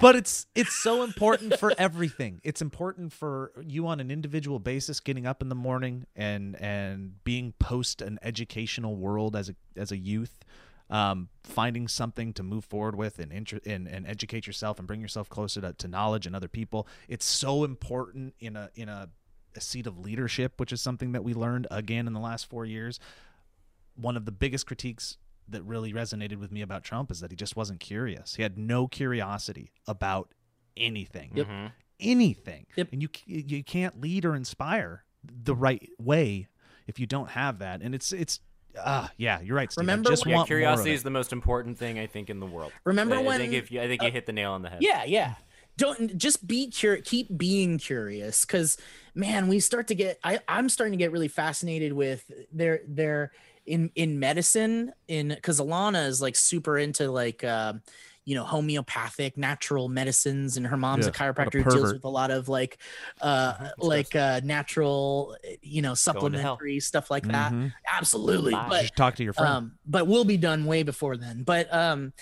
[0.00, 5.00] But it's it's so important for everything it's important for you on an individual basis
[5.00, 9.90] getting up in the morning and and being post an educational world as a as
[9.92, 10.38] a youth
[10.90, 15.00] um, finding something to move forward with and, inter- and and educate yourself and bring
[15.00, 19.08] yourself closer to, to knowledge and other people it's so important in a in a,
[19.56, 22.64] a seat of leadership which is something that we learned again in the last four
[22.66, 23.00] years
[23.94, 25.18] one of the biggest critiques
[25.48, 28.36] that really resonated with me about Trump is that he just wasn't curious.
[28.36, 30.32] He had no curiosity about
[30.78, 31.32] anything.
[31.34, 31.46] Yep.
[31.46, 31.72] Mhm.
[32.00, 32.66] Anything.
[32.76, 32.88] Yep.
[32.92, 36.48] And you you can't lead or inspire the right way
[36.86, 37.82] if you don't have that.
[37.82, 38.40] And it's it's
[38.78, 39.70] ah yeah, you're right.
[39.70, 39.82] Steve.
[39.82, 42.30] I Remember just when- Yeah, curiosity more is of the most important thing I think
[42.30, 42.72] in the world.
[42.84, 44.78] Remember I, I think if you, I think you hit the nail on the head.
[44.82, 45.34] Yeah, yeah.
[45.78, 47.08] Don't just be curious.
[47.08, 48.76] Keep being curious, because
[49.14, 50.18] man, we start to get.
[50.22, 53.32] I I'm starting to get really fascinated with their their
[53.64, 57.42] in in medicine in because Alana is like super into like.
[57.44, 57.82] um
[58.24, 61.92] you know homeopathic natural medicines and her mom's Yeah, a what a chiropractor who deals
[61.92, 62.78] with a lot of like
[63.20, 67.72] uh like uh natural you know supplementary stuff like that Mhm.
[67.92, 68.66] absolutely Bye.
[68.70, 69.52] but Just talk to your friend.
[69.52, 72.12] um but we'll be done way before then but um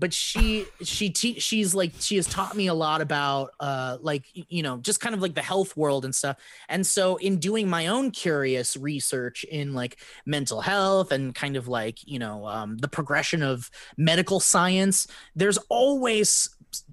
[0.00, 4.24] but she she te- she's like she has taught me a lot about uh like
[4.32, 6.38] you know just kind of like the health world and stuff.
[6.68, 11.68] And so in doing my own curious research in like mental health and kind of
[11.68, 16.50] like you know um the progression of medical science there's always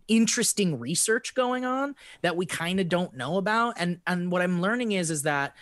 [0.08, 3.76] interesting research going on that we kind of don't know about.
[3.78, 5.56] And and what i'm learning is is that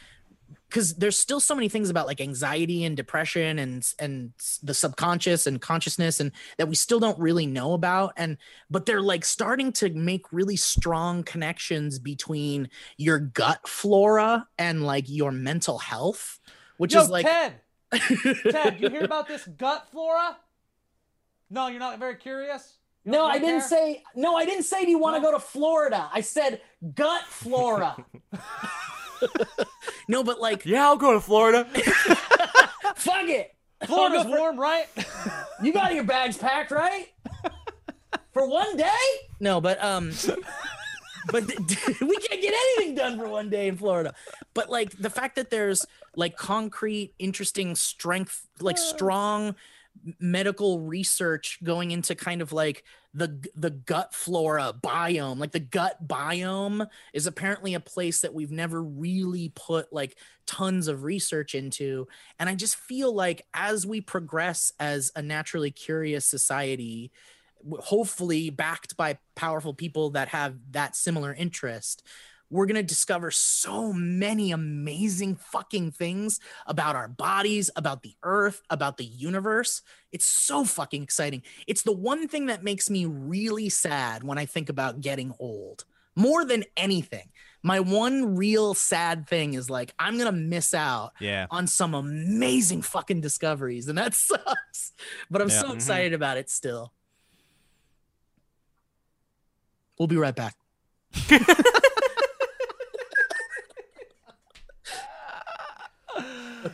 [0.70, 5.48] because there's still so many things about like anxiety and depression and and the subconscious
[5.48, 8.38] and consciousness and that we still don't really know about and
[8.70, 15.06] but they're like starting to make really strong connections between your gut flora and like
[15.08, 16.40] your mental health
[16.78, 17.54] which is like Ted,
[18.52, 20.36] Ted, you hear about this gut flora?
[21.50, 22.78] No, you're not very curious.
[23.06, 26.10] no i didn't say no i didn't say do you want to go to florida?
[26.12, 26.62] I said
[26.96, 27.96] gut flora
[30.08, 31.66] no but like Yeah, I'll go to Florida.
[32.96, 33.56] fuck it
[33.86, 34.88] Florida's warm, right?
[35.62, 37.08] You got your bags packed, right?
[38.34, 39.06] For one day?
[39.40, 40.12] No, but um
[41.32, 41.44] but
[42.02, 44.14] we can't get anything done for one day in Florida.
[44.54, 45.86] But like the fact that there's
[46.16, 49.56] like concrete, interesting strength, like strong
[50.20, 52.84] medical research going into kind of like
[53.14, 58.52] the the gut flora biome like the gut biome is apparently a place that we've
[58.52, 62.08] never really put like tons of research into.
[62.40, 67.12] And i just feel like as we progress as a naturally curious society
[67.80, 72.04] hopefully backed by powerful people that have that similar interest
[72.56, 78.62] we're going to discover so many amazing fucking things about our bodies, about the earth,
[78.70, 79.82] about the universe.
[80.12, 81.44] It's so fucking exciting.
[81.68, 85.84] It's the one thing that makes me really sad when I think about getting old.
[86.16, 87.30] More than anything,
[87.62, 91.48] my one real sad thing is like, I'm going to miss out Yeah.
[91.52, 94.94] on some amazing fucking discoveries, and that sucks.
[95.30, 95.60] But I'm Yeah.
[95.62, 95.76] so Mhm.
[95.76, 96.94] excited about it still.
[100.00, 100.56] We'll be right back.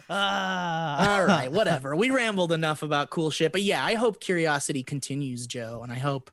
[0.10, 1.96] All right, whatever.
[1.96, 5.98] We rambled enough about cool shit, but yeah, I hope curiosity continues, Joe, and I
[5.98, 6.32] hope.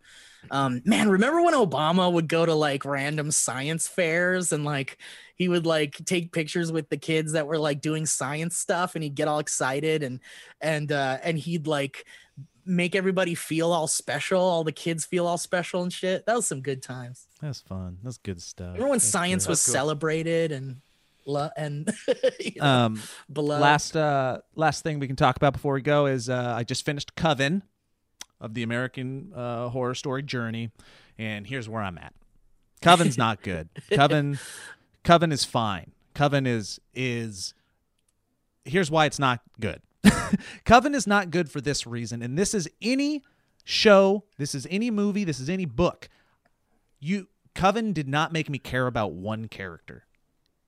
[0.50, 4.98] Um, man, remember when Obama would go to like random science fairs and like
[5.34, 9.02] he would like take pictures with the kids that were like doing science stuff, and
[9.02, 10.20] he'd get all excited and
[10.60, 12.06] and uh, and he'd like
[12.64, 16.26] make everybody feel all special, all the kids feel all special and shit.
[16.26, 17.26] That was some good times.
[17.40, 17.98] That's fun.
[18.04, 18.74] That's good stuff.
[18.74, 19.50] Remember when That's science good.
[19.50, 20.76] was celebrated and
[21.28, 21.92] lo- and
[22.40, 23.02] you know, Um,
[23.32, 23.62] beloved?
[23.62, 26.84] last uh last thing we can talk about before we go is uh I just
[26.84, 27.62] finished Coven
[28.40, 30.70] of the American uh, Horror Story Journey,
[31.18, 32.14] and here's where I'm at.
[32.82, 33.68] Coven's not good.
[33.92, 34.38] Coven
[35.04, 35.92] Coven is fine.
[36.14, 37.54] Coven is is
[38.64, 39.82] here's why it's not good.
[40.64, 43.22] Coven is not good for this reason, and this is any
[43.64, 46.08] show, this is any movie, this is any book.
[47.00, 50.04] You Coven did not make me care about one character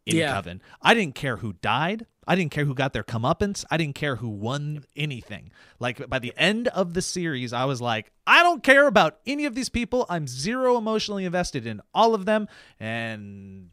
[0.07, 0.35] in Yeah.
[0.35, 0.63] Coven.
[0.83, 2.07] I didn't care who died.
[2.27, 3.65] I didn't care who got their comeuppance.
[3.71, 5.51] I didn't care who won anything.
[5.81, 9.47] Like by the end of the series, I was like, I don't care about any
[9.47, 10.07] of these people.
[10.09, 12.47] I'm zero emotionally invested in all of them,
[12.79, 13.71] and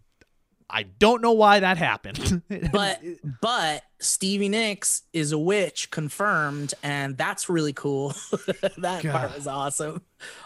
[0.69, 2.41] I don't know why that happened.
[2.71, 3.01] But
[3.41, 8.09] but Stevie Nicks is a witch confirmed, and that's really cool.
[8.77, 9.11] that God.
[9.11, 10.01] part was awesome.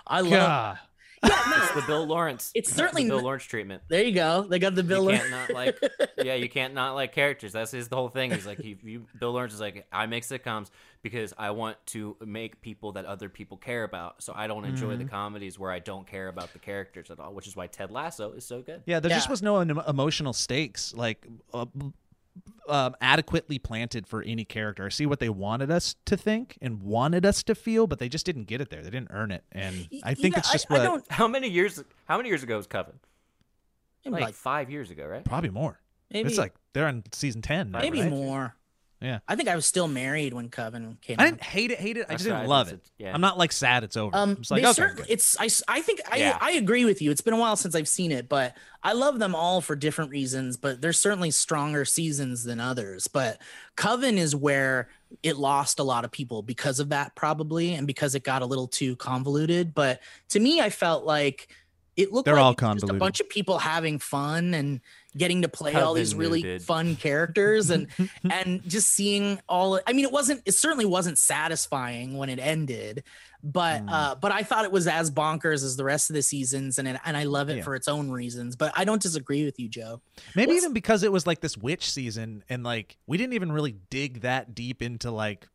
[0.05, 0.31] I love.
[0.31, 0.79] God.
[1.53, 2.51] It's the Bill Lawrence.
[2.55, 3.83] It's the certainly Bill n- Lawrence treatment.
[3.87, 4.43] There you go.
[4.43, 5.11] They got the Bill.
[5.11, 5.77] You can't not like,
[6.17, 7.51] yeah, you can't not like characters.
[7.53, 8.31] That's his the whole thing.
[8.31, 10.69] He's like, he, you, Bill Lawrence is like, I make sitcoms
[11.03, 14.21] because I want to make people that other people care about.
[14.23, 15.03] So I don't enjoy Mm-hmm.
[15.03, 17.33] the comedies where I don't care about the characters at all.
[17.33, 18.81] Which is why Ted Lasso is so good.
[18.85, 21.65] Yeah, there just was no emotional stakes like uh,
[22.67, 24.85] um, adequately planted for any character.
[24.85, 28.09] I see what they wanted us to think and wanted us to feel, but they
[28.09, 28.81] just didn't get it there.
[28.81, 31.49] They didn't earn it, and I think Yeah, it's just I, what don't How many
[31.49, 31.83] years?
[32.05, 32.99] How many years ago was Coven?
[34.05, 35.23] Like, like, five years ago, right?
[35.23, 35.79] probably more.
[36.11, 37.71] maybe it's like they're on season ten.
[37.71, 38.09] Now, maybe right?
[38.09, 38.55] more.
[39.01, 39.19] Yeah.
[39.27, 41.29] I think I was still married when Coven came I out.
[41.31, 42.05] didn't hate it, hate it.
[42.07, 42.85] I just right, didn't I love think it.
[42.85, 43.13] it's- yeah.
[43.15, 44.15] I'm not like sad it's over.
[44.15, 45.05] Um, I'm just like they okay, certain- good.
[45.09, 46.37] it's I, s- I think I, Yeah.
[46.39, 47.09] I agree with you.
[47.09, 50.11] It's been a while since I've seen it, but I love them all for different
[50.11, 50.55] reasons.
[50.57, 53.07] But there's certainly stronger seasons than others.
[53.07, 53.41] But
[53.75, 54.89] Coven is where
[55.23, 58.45] it lost a lot of people because of that, probably, and because it got a
[58.45, 59.73] little too convoluted.
[59.73, 59.99] But
[60.29, 61.49] to me, I felt like
[61.97, 62.99] it looked They're like all it's just a convoluted.
[62.99, 64.79] bunch of people having fun and
[65.17, 67.87] getting to play all these really fun characters and
[68.31, 73.03] and just seeing all I mean it wasn't it certainly wasn't satisfying when it ended
[73.43, 73.89] but Mm.
[73.91, 76.87] uh but I thought it was as bonkers as the rest of the seasons and
[76.87, 77.63] it, and I love it Yeah.
[77.63, 80.01] for its own reasons but I don't disagree with you Joe
[80.35, 83.51] Maybe What's- even because it was like this witch season, and like we didn't even
[83.51, 85.47] really dig that deep into like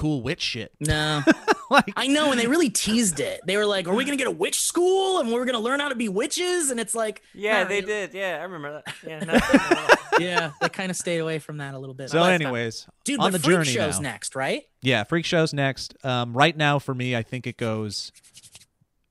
[0.00, 0.72] cool witch shit.
[0.80, 1.22] no
[1.70, 4.26] like I know and they really teased it they were like are we gonna get
[4.26, 7.60] a witch school and we're gonna learn how to be witches and it's like Yeah,
[7.60, 7.86] not they really.
[7.86, 8.14] did.
[8.14, 8.94] Yeah, I remember that.
[9.06, 9.18] Yeah,
[10.18, 12.18] no, yeah they kind of stayed away from that a little bit so.
[12.20, 14.10] But- Anyways, dude on but the Freak journey show's now.
[14.10, 15.94] next right Yeah, Freak Show's next.
[16.04, 18.10] Um, right now for me, I think it goes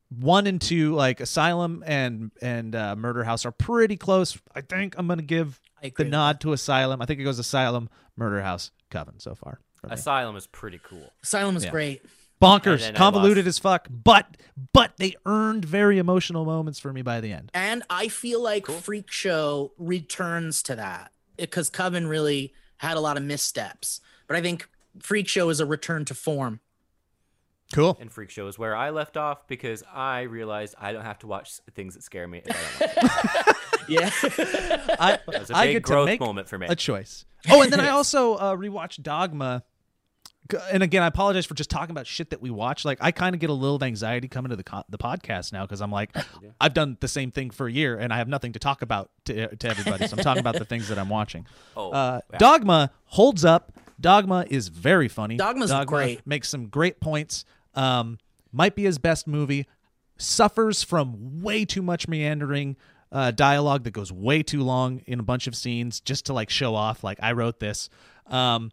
[0.09, 0.95] one and two.
[0.95, 4.37] Like Asylum and and uh, Murder House are pretty close.
[4.55, 5.59] I think I'm gonna give
[5.95, 7.01] the nod to Asylum.
[7.01, 9.59] I think it goes Asylum, Murder House, Coven so far.
[9.80, 9.93] For me.
[9.93, 11.11] Asylum is pretty cool.
[11.23, 11.71] Asylum is Yeah.
[11.71, 12.01] great
[12.41, 14.38] Bonkers, And then I convoluted as fuck, but
[14.71, 17.51] but they earned very emotional moments for me by the end.
[17.53, 23.17] And I feel like Freak Show returns to that because Coven really had a lot
[23.17, 23.99] of missteps.
[24.27, 24.69] But I think
[25.01, 26.61] Freak Show is a return to form.
[27.73, 27.97] Cool.
[27.99, 31.27] And Freak Show is where I left off because I realized I don't have to
[31.27, 32.41] watch things that scare me.
[32.45, 33.55] If I don't want to.
[33.89, 34.11] Yeah.
[34.99, 36.67] I, was a I big get to growth make moment for me.
[36.69, 37.25] a choice.
[37.49, 39.63] Oh, and then I also uh, rewatched Dogma.
[40.71, 42.85] And again, I apologize for just talking about shit that we watch.
[42.85, 45.65] Like, I kind of get a little anxiety coming to the co- the podcast now
[45.65, 46.15] because I'm like,
[46.61, 49.09] I've done the same thing for a year and I have nothing to talk about
[49.25, 50.07] to, to everybody.
[50.07, 51.45] So I'm talking about the things that I'm watching.
[51.77, 52.37] Oh, Uh, yeah.
[52.37, 53.71] Dogma holds up.
[54.01, 55.37] Dogma is very funny.
[55.37, 56.25] Dogma's Dogma great.
[56.27, 57.45] Makes some great points.
[57.75, 58.17] Um,
[58.51, 59.67] might be his best movie.
[60.17, 62.75] Suffers from way too much meandering
[63.11, 66.49] uh, dialogue that goes way too long in a bunch of scenes just to like
[66.49, 67.03] show off.
[67.03, 67.89] Like I wrote this.
[68.27, 68.71] Um,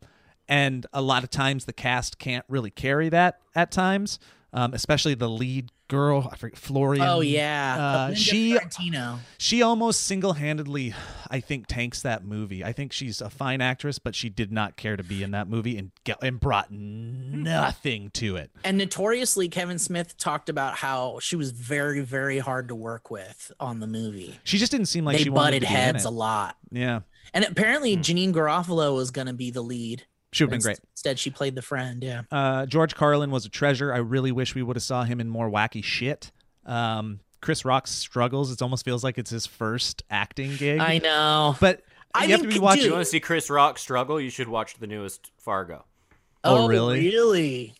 [0.48, 4.18] and a lot of times the cast can't really carry that at times.
[4.52, 7.04] Um, especially the lead girl, I forget Florian.
[7.06, 7.76] oh yeah.
[8.10, 9.18] uh, she Fiorentino.
[9.38, 10.94] she almost single-handedly
[11.30, 14.76] i think tanks that movie i think she's a fine actress but she did not
[14.76, 19.48] care to be in that movie and get, and brought nothing to it And notoriously,
[19.48, 23.86] Kevin Smith talked about how she was very, very hard to work with on the
[23.86, 24.38] movie.
[24.44, 26.08] she just didn't seem like they she wanted butted to be in heads it.
[26.08, 26.56] a lot.
[26.70, 27.00] yeah
[27.34, 30.06] And apparently, Janeane Garofalo was going to be the lead.
[30.36, 32.02] She would have been great Instead, she played the friend.
[32.02, 32.22] Yeah.
[32.30, 35.28] uh, george carlin was a treasure i really wish we would have saw him in
[35.28, 36.30] more wacky shit
[36.64, 41.56] um, chris rock struggles it almost feels like it's his first acting gig I know.
[41.60, 41.82] but
[42.14, 44.30] I you have to be watching If you want to see Chris Rock struggle, you
[44.30, 45.84] should watch the newest Fargo.
[46.42, 47.00] Oh, really?
[47.10, 47.74] Really?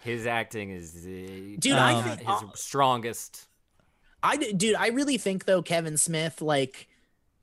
[0.00, 3.46] His acting is, uh, Dude, I uh, think- his strongest.
[4.24, 6.88] I d- dude, I really think though Kevin Smith like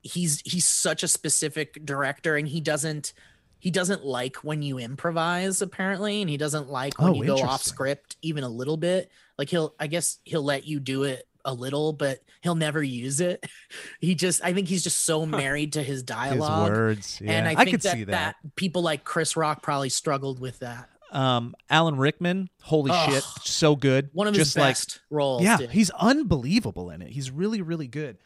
[0.01, 3.13] he's he's such a specific director and he doesn't
[3.59, 7.37] he doesn't like when you improvise apparently and he doesn't like when Oh, you go
[7.41, 9.09] off script even a little bit.
[9.37, 13.19] Like he'll I guess he'll let you do it a little but he'll never use
[13.21, 13.45] it.
[14.01, 16.69] he just I think he's just so married to his his dialogue.
[16.71, 19.89] words yeah And I I, think could that, see that, people like Chris Rock probably
[19.89, 20.89] struggled with that.
[21.11, 25.41] um alan rickman holy shit so good One of his just like best roles.
[25.41, 25.69] Yeah, dude.
[25.71, 27.09] he's unbelievable in it.
[27.11, 28.17] He's really, really good.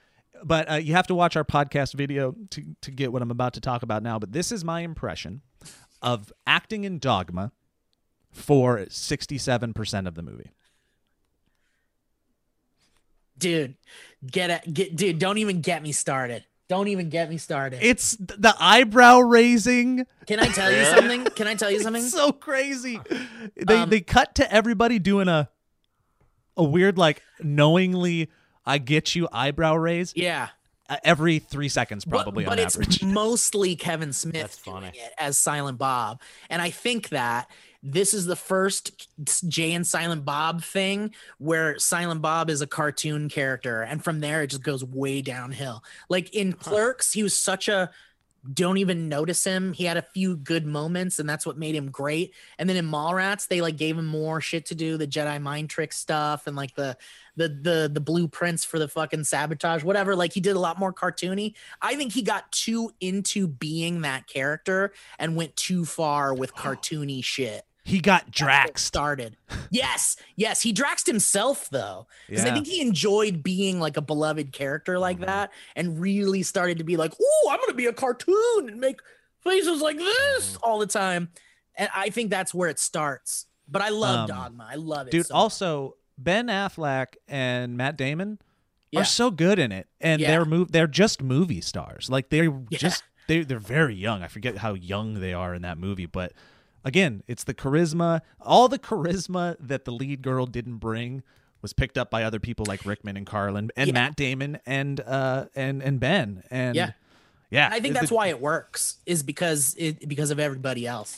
[0.43, 3.53] But uh, you have to watch our podcast video to, to get what I'm about
[3.53, 4.17] to talk about now.
[4.19, 5.41] But this is my impression
[6.01, 7.51] of acting in Dogma
[8.31, 10.51] for 67% of the movie.
[13.37, 13.75] dude,
[14.25, 16.45] get it get dude, don't even get me started.
[16.69, 17.79] Don't even get me started.
[17.81, 20.05] It's the eyebrow raising.
[20.25, 21.25] Can I tell you something?
[21.25, 22.01] Can I tell you something?
[22.01, 23.01] It's so crazy.
[23.57, 25.49] They Um, they cut to everybody doing a
[26.55, 28.29] a weird like knowingly
[28.65, 30.13] I get you eyebrow raise.
[30.15, 30.49] Yeah.
[30.89, 33.03] uh, every three seconds, probably but, on but it's average.
[33.03, 37.49] mostly Kevin Smith That's doing it as Silent Bob, and I think that
[37.83, 39.07] this is the first
[39.47, 44.43] Jay and Silent Bob thing where Silent Bob is a cartoon character, and from there
[44.43, 45.83] it just goes way downhill.
[46.09, 47.89] Like in Clerks, he was such a
[48.51, 49.71] don't even notice him.
[49.73, 52.33] He had a few good moments, and that's what made him great.
[52.57, 55.69] And then in Mallrats, they like gave him more shit to do, the Jedi mind
[55.69, 56.97] trick stuff, and like the
[57.35, 60.15] the the the blueprints for the fucking sabotage, whatever.
[60.15, 61.53] Like he did a lot more cartoony.
[61.81, 67.23] I think he got too into being that character and went too far with cartoony
[67.23, 67.63] shit.
[67.83, 68.77] he got That's where it Draxed.
[68.85, 69.37] started.
[69.71, 74.51] yes, yes, he Draxed himself though, because I think he enjoyed being like a beloved
[74.53, 75.25] character like Mhm.
[75.25, 78.99] that, and really started to be like, "Oh, I'm gonna be a cartoon and make
[79.43, 81.29] faces like this all the time."
[81.75, 83.47] And I think that's where it starts.
[83.67, 84.67] But I love Um, Dogma.
[84.69, 88.39] I love it, Dude, so also Ben Affleck and Matt Damon
[88.91, 89.01] Yeah.
[89.01, 90.31] are so good in it, and Yeah.
[90.31, 92.09] they're mov- they're just movie stars.
[92.09, 92.77] Like they're Yeah.
[92.77, 94.21] just they they're very young.
[94.23, 96.33] I forget how young they are in that movie, but
[96.83, 98.21] again, it's the charisma.
[98.39, 101.23] All the charisma that the lead girl didn't bring
[101.61, 103.93] was picked up by other people like Rickman and Carlin and Yeah.
[103.93, 106.91] Matt Damon and uh and and Ben and Yeah.
[107.51, 107.69] yeah.
[107.71, 111.17] I think the- that's why it works is because it because of everybody else.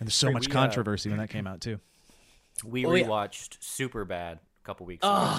[0.00, 1.78] and there's so Right, much we, uh, controversy when that came out too.
[2.62, 3.04] We Oh, yeah.
[3.06, 5.38] rewatched Superbad a couple weeks ago.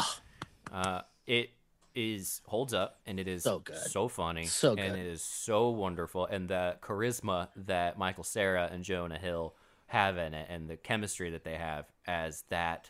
[0.71, 1.51] Uh, it
[1.93, 3.77] is holds up and it is So good.
[3.77, 8.83] so funny, So and it is so wonderful, and the charisma that Michael Cera and
[8.83, 9.55] Jonah Hill
[9.87, 12.89] have in it, and the chemistry that they have as that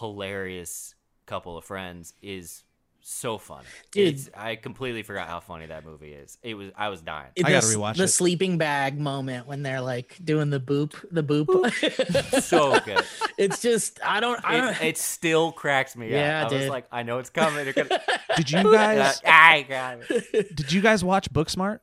[0.00, 0.94] hilarious
[1.26, 2.64] couple of friends is
[3.08, 3.66] so funny.
[3.92, 4.14] Dude.
[4.14, 6.38] It's, I completely forgot how funny that movie is.
[6.42, 7.28] It was I was dying.
[7.38, 8.08] I gotta the- rewatch the it.
[8.08, 12.42] sleeping bag moment when they're like doing the boop, the boop.
[12.42, 13.04] so good.
[13.38, 16.52] it's just I don't I don't It, it still cracks me Yeah, up.
[16.52, 17.64] I was like, I know it's coming.
[17.64, 18.00] They're gonna,
[18.36, 20.56] Did you guys I got it.
[20.56, 21.78] did you guys watch Booksmart?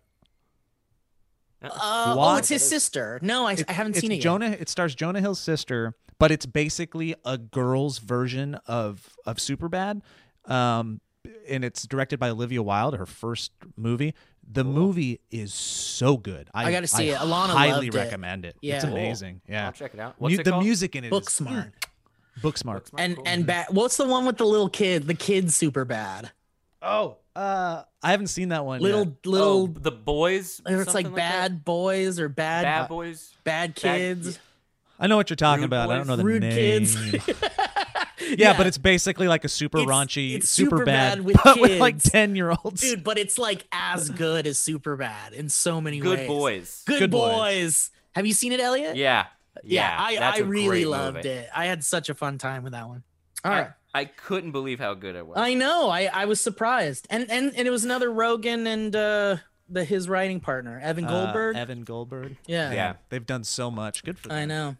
[1.61, 1.69] Uh,
[2.17, 3.19] oh, it's his sister.
[3.21, 4.24] No, I, I haven't seen it yet.
[4.24, 4.49] Jonah.
[4.59, 10.01] It stars Jonah Hill's sister, but it's basically a girl's version of of Superbad,
[10.45, 10.99] um,
[11.47, 14.13] and it's directed by Olivia Wilde, her first movie.
[14.49, 16.49] The movie is so good.
[16.53, 17.17] I, I gotta see it.
[17.17, 17.93] Alana highly loved it.
[17.95, 18.57] recommend it.
[18.61, 18.76] Yeah.
[18.76, 18.93] It's Cool.
[18.93, 19.41] amazing.
[19.47, 20.19] Yeah, I'll check it out.
[20.19, 20.63] Mu- What's it the called?
[20.65, 21.71] music in it Book smart.
[22.41, 22.89] Booksmart.
[22.97, 23.24] And Cool.
[23.28, 23.67] and bad.
[23.69, 25.05] What's the one with the little kid?
[25.07, 26.32] The kid's super bad.
[26.82, 28.82] Oh, uh, I haven't seen that one.
[28.82, 29.26] Little yet.
[29.26, 29.47] little.
[29.47, 30.59] Oh, the boys.
[30.67, 31.65] or it's like something bad that?
[31.65, 33.82] boys or bad bad boys, bad, boys.
[33.82, 34.39] kids.
[34.99, 35.89] I know what you're talking Rude about.
[35.91, 36.51] I don't know the Rude name.
[36.86, 36.97] kids.
[38.40, 41.60] yeah, but it's basically like a super It's- raunchy, it's super Superbad bad, with but
[41.60, 42.82] with like ten year olds.
[42.82, 46.28] dude, but it's like as good as super bad in so many Good ways.
[46.28, 46.84] boys.
[46.86, 47.32] Good, Good boys.
[47.32, 47.92] Good boys.
[48.16, 48.96] Have you seen it, Elliot?
[48.96, 49.26] Yeah.
[49.64, 49.98] Yeah, Yeah.
[50.00, 51.30] I, that's I a really loved movie.
[51.30, 51.50] it.
[51.56, 53.04] I had such a fun time with that one.
[53.46, 53.72] All I, right.
[53.96, 55.38] I couldn't believe how good it was.
[55.38, 55.90] I know.
[55.90, 57.06] I, I was surprised.
[57.10, 59.38] And and and it was another Rogen and uh
[59.70, 61.56] the his writing partner, Evan Uh, Goldberg.
[61.56, 62.38] Evan Goldberg.
[62.48, 62.72] yeah.
[62.72, 62.94] Yeah.
[63.10, 64.04] They've done so much.
[64.04, 64.38] Good for them.
[64.38, 64.76] I know.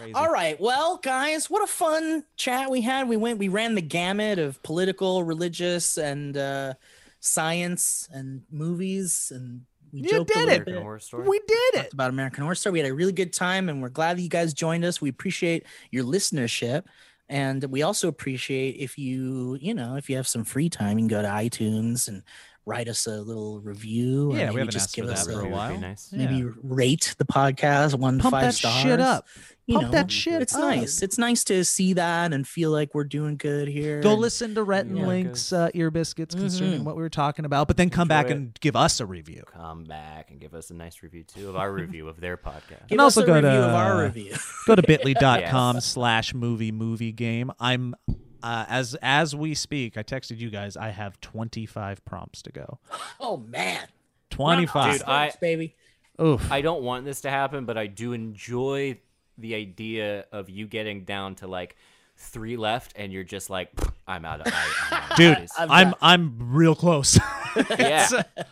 [0.00, 0.14] Crazy.
[0.14, 0.58] All right.
[0.60, 3.08] Well, guys, what a fun chat we had.
[3.08, 6.74] We went we ran the gamut of political, religious, and uh
[7.20, 10.44] science and movies and we You joked a did it.
[10.44, 10.82] American bit.
[10.82, 11.28] Horror Story.
[11.28, 11.92] We did it.
[11.92, 12.74] about American Horror Story.
[12.74, 15.00] We had a really good time, and we're glad that you guys joined us.
[15.00, 16.84] We appreciate your listenership,
[17.28, 21.02] and we also appreciate if you, you know, if you have some free time, you
[21.02, 22.22] can go to iTunes and
[22.66, 24.30] write us a little review.
[24.36, 25.80] Yeah, we haven't just asked give for us that for a Review would while.
[25.80, 26.08] nice.
[26.12, 26.30] Yeah.
[26.30, 28.82] Maybe rate the podcast one to Pump five that stars.
[28.82, 29.26] shit up.
[29.70, 30.62] You Pump know, that shit It's up.
[30.62, 31.00] nice.
[31.00, 34.00] It's nice to see that and feel like we're doing good here.
[34.00, 36.84] Go listen to Rhett and Yeah, Link's uh, ear biscuits concerning Mhm.
[36.84, 38.32] what we were talking about, but then come back it.
[38.32, 39.44] and give us a review.
[39.46, 42.88] Come back and give us a nice review too of our review of their podcast.
[42.88, 44.34] Give And us also a go review to, of our review.
[44.66, 47.52] Go to bit.ly.com slash movie movie game.
[47.60, 47.94] I'm
[48.42, 52.80] uh, as as we speak, I texted you guys, I have 25 prompts to go.
[53.20, 53.86] oh man,
[54.30, 54.92] 25.
[54.98, 55.76] Dude, I- baby.
[56.20, 56.50] Oof.
[56.52, 58.98] I don't want this to happen, but I do enjoy
[59.38, 61.76] the idea of you getting down to like
[62.16, 63.70] three left, and you're just like,
[64.06, 64.52] I'm out of.
[64.52, 67.18] I, I'm out of Dude, these." I've I'm I'm real close.
[67.78, 68.42] yeah, uh,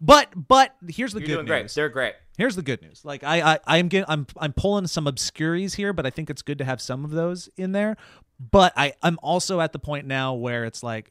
[0.00, 1.62] but but here's the you're good doing great.
[1.62, 1.74] news.
[1.74, 2.14] They're great.
[2.36, 3.04] Here's the good news.
[3.04, 6.42] Like I, I I'm getting I'm I'm pulling some obscurities here, but I think it's
[6.42, 7.96] good to have some of those in there.
[8.50, 11.10] But I I'm also at the point now where it's like,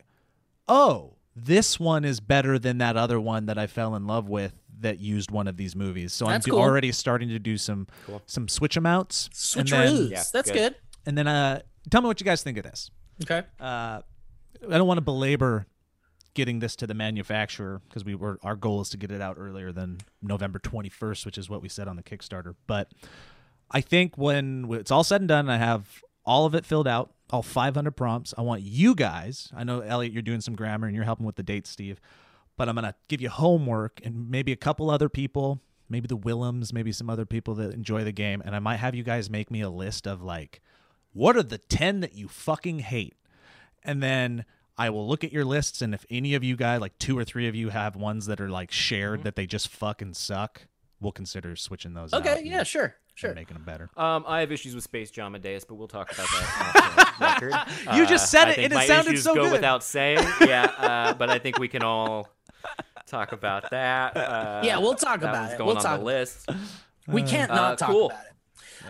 [0.68, 4.54] oh, this one is better than that other one that I fell in love with
[4.84, 6.14] that used one of these movies.
[6.14, 6.60] So That's I'm cool.
[6.62, 7.88] already starting to do some
[8.26, 9.28] some switch amounts.
[9.32, 9.56] outs.
[9.56, 10.74] and then, Yeah, That's good.
[10.74, 10.76] good.
[11.06, 12.90] and then uh tell me what you guys think of this.
[13.24, 13.44] Okay.
[13.60, 14.02] Uh
[14.70, 15.66] I don't want to belabor
[16.36, 19.36] getting this to the manufacturer because we were our goal is to get it out
[19.40, 22.56] earlier than November 21st, which is what we said on the Kickstarter.
[22.68, 22.92] But
[23.70, 27.12] I think when it's all said and done, I have all of it filled out,
[27.32, 28.34] all 500 prompts.
[28.38, 29.52] I want you guys.
[29.56, 32.00] I know Elliot, you're doing some grammar and you're helping with the dates, Steve.
[32.58, 36.72] But I'm gonna give you homework and maybe a couple other people, maybe the Willems,
[36.74, 39.50] maybe some other people that enjoy the game, and I might have you guys make
[39.52, 40.62] me a list of like,
[41.14, 43.16] what are the ten that you fucking hate,
[43.84, 44.46] and then
[44.78, 47.24] I will look at your lists, and if any of you guys, like two or
[47.24, 49.24] three of you, have ones that are like shared Mm-hmm.
[49.26, 50.66] that they just fucking suck,
[51.00, 52.14] we'll consider switching those.
[52.14, 53.34] Okay, and- yeah, sure, and sure.
[53.36, 53.92] making them better.
[53.96, 57.52] Um, I have issues with Space Jam Amadeus, but we'll talk about that off the
[57.52, 57.96] record.
[57.98, 59.52] You just said I it, think and it my sounded issues so go good.
[59.52, 60.18] without saying.
[60.42, 62.28] Yeah, uh, but I think we can all
[63.08, 64.16] talk about that.
[64.18, 65.58] Uh, Yeah, we'll talk about it.
[65.58, 66.50] Going We'll on talk- the list.
[67.08, 68.06] We can't not Uh, talk cool.
[68.08, 68.30] about it.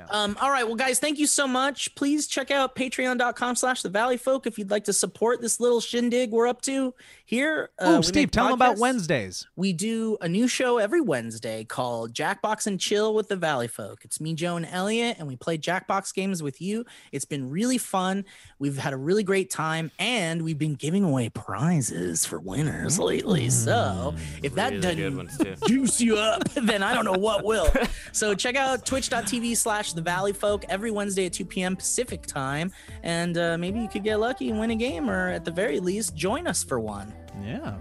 [0.09, 1.93] Um, all right, well, guys, thank you so much.
[1.93, 5.79] Please check out patreon.com slash the valley folk if you'd like to support this little
[5.79, 6.95] shindig we're up to
[7.25, 7.69] here.
[7.79, 8.77] Uh, oh, Steve, make tell them about.
[8.77, 9.47] Wednesdays.
[9.55, 14.03] We do a new show every Wednesday called Jackbox and Chill with the Valley Folk.
[14.03, 16.85] It's me, Joe, and Elliot, and we play Jackbox games with you.
[17.11, 18.25] It's been really fun.
[18.59, 23.49] We've had a really great time, and we've been giving away prizes for winners lately.
[23.49, 27.71] So if that doesn't good juice you up, then I don't know what will.
[28.11, 31.75] So check out twitch.tv slash the valley folk every Wednesday at 2 p.m.
[31.75, 32.71] Pacific time.
[33.03, 35.79] And uh, maybe you could get lucky and win a game, or at the very
[35.79, 37.13] least, join us for one.
[37.41, 37.75] Yeah.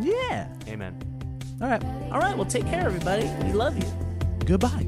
[0.00, 0.48] Yeah.
[0.68, 0.96] Amen.
[1.60, 1.82] All right.
[2.12, 2.36] All right.
[2.36, 3.30] Well, take care, everybody.
[3.44, 3.90] We love you.
[4.44, 4.86] Goodbye.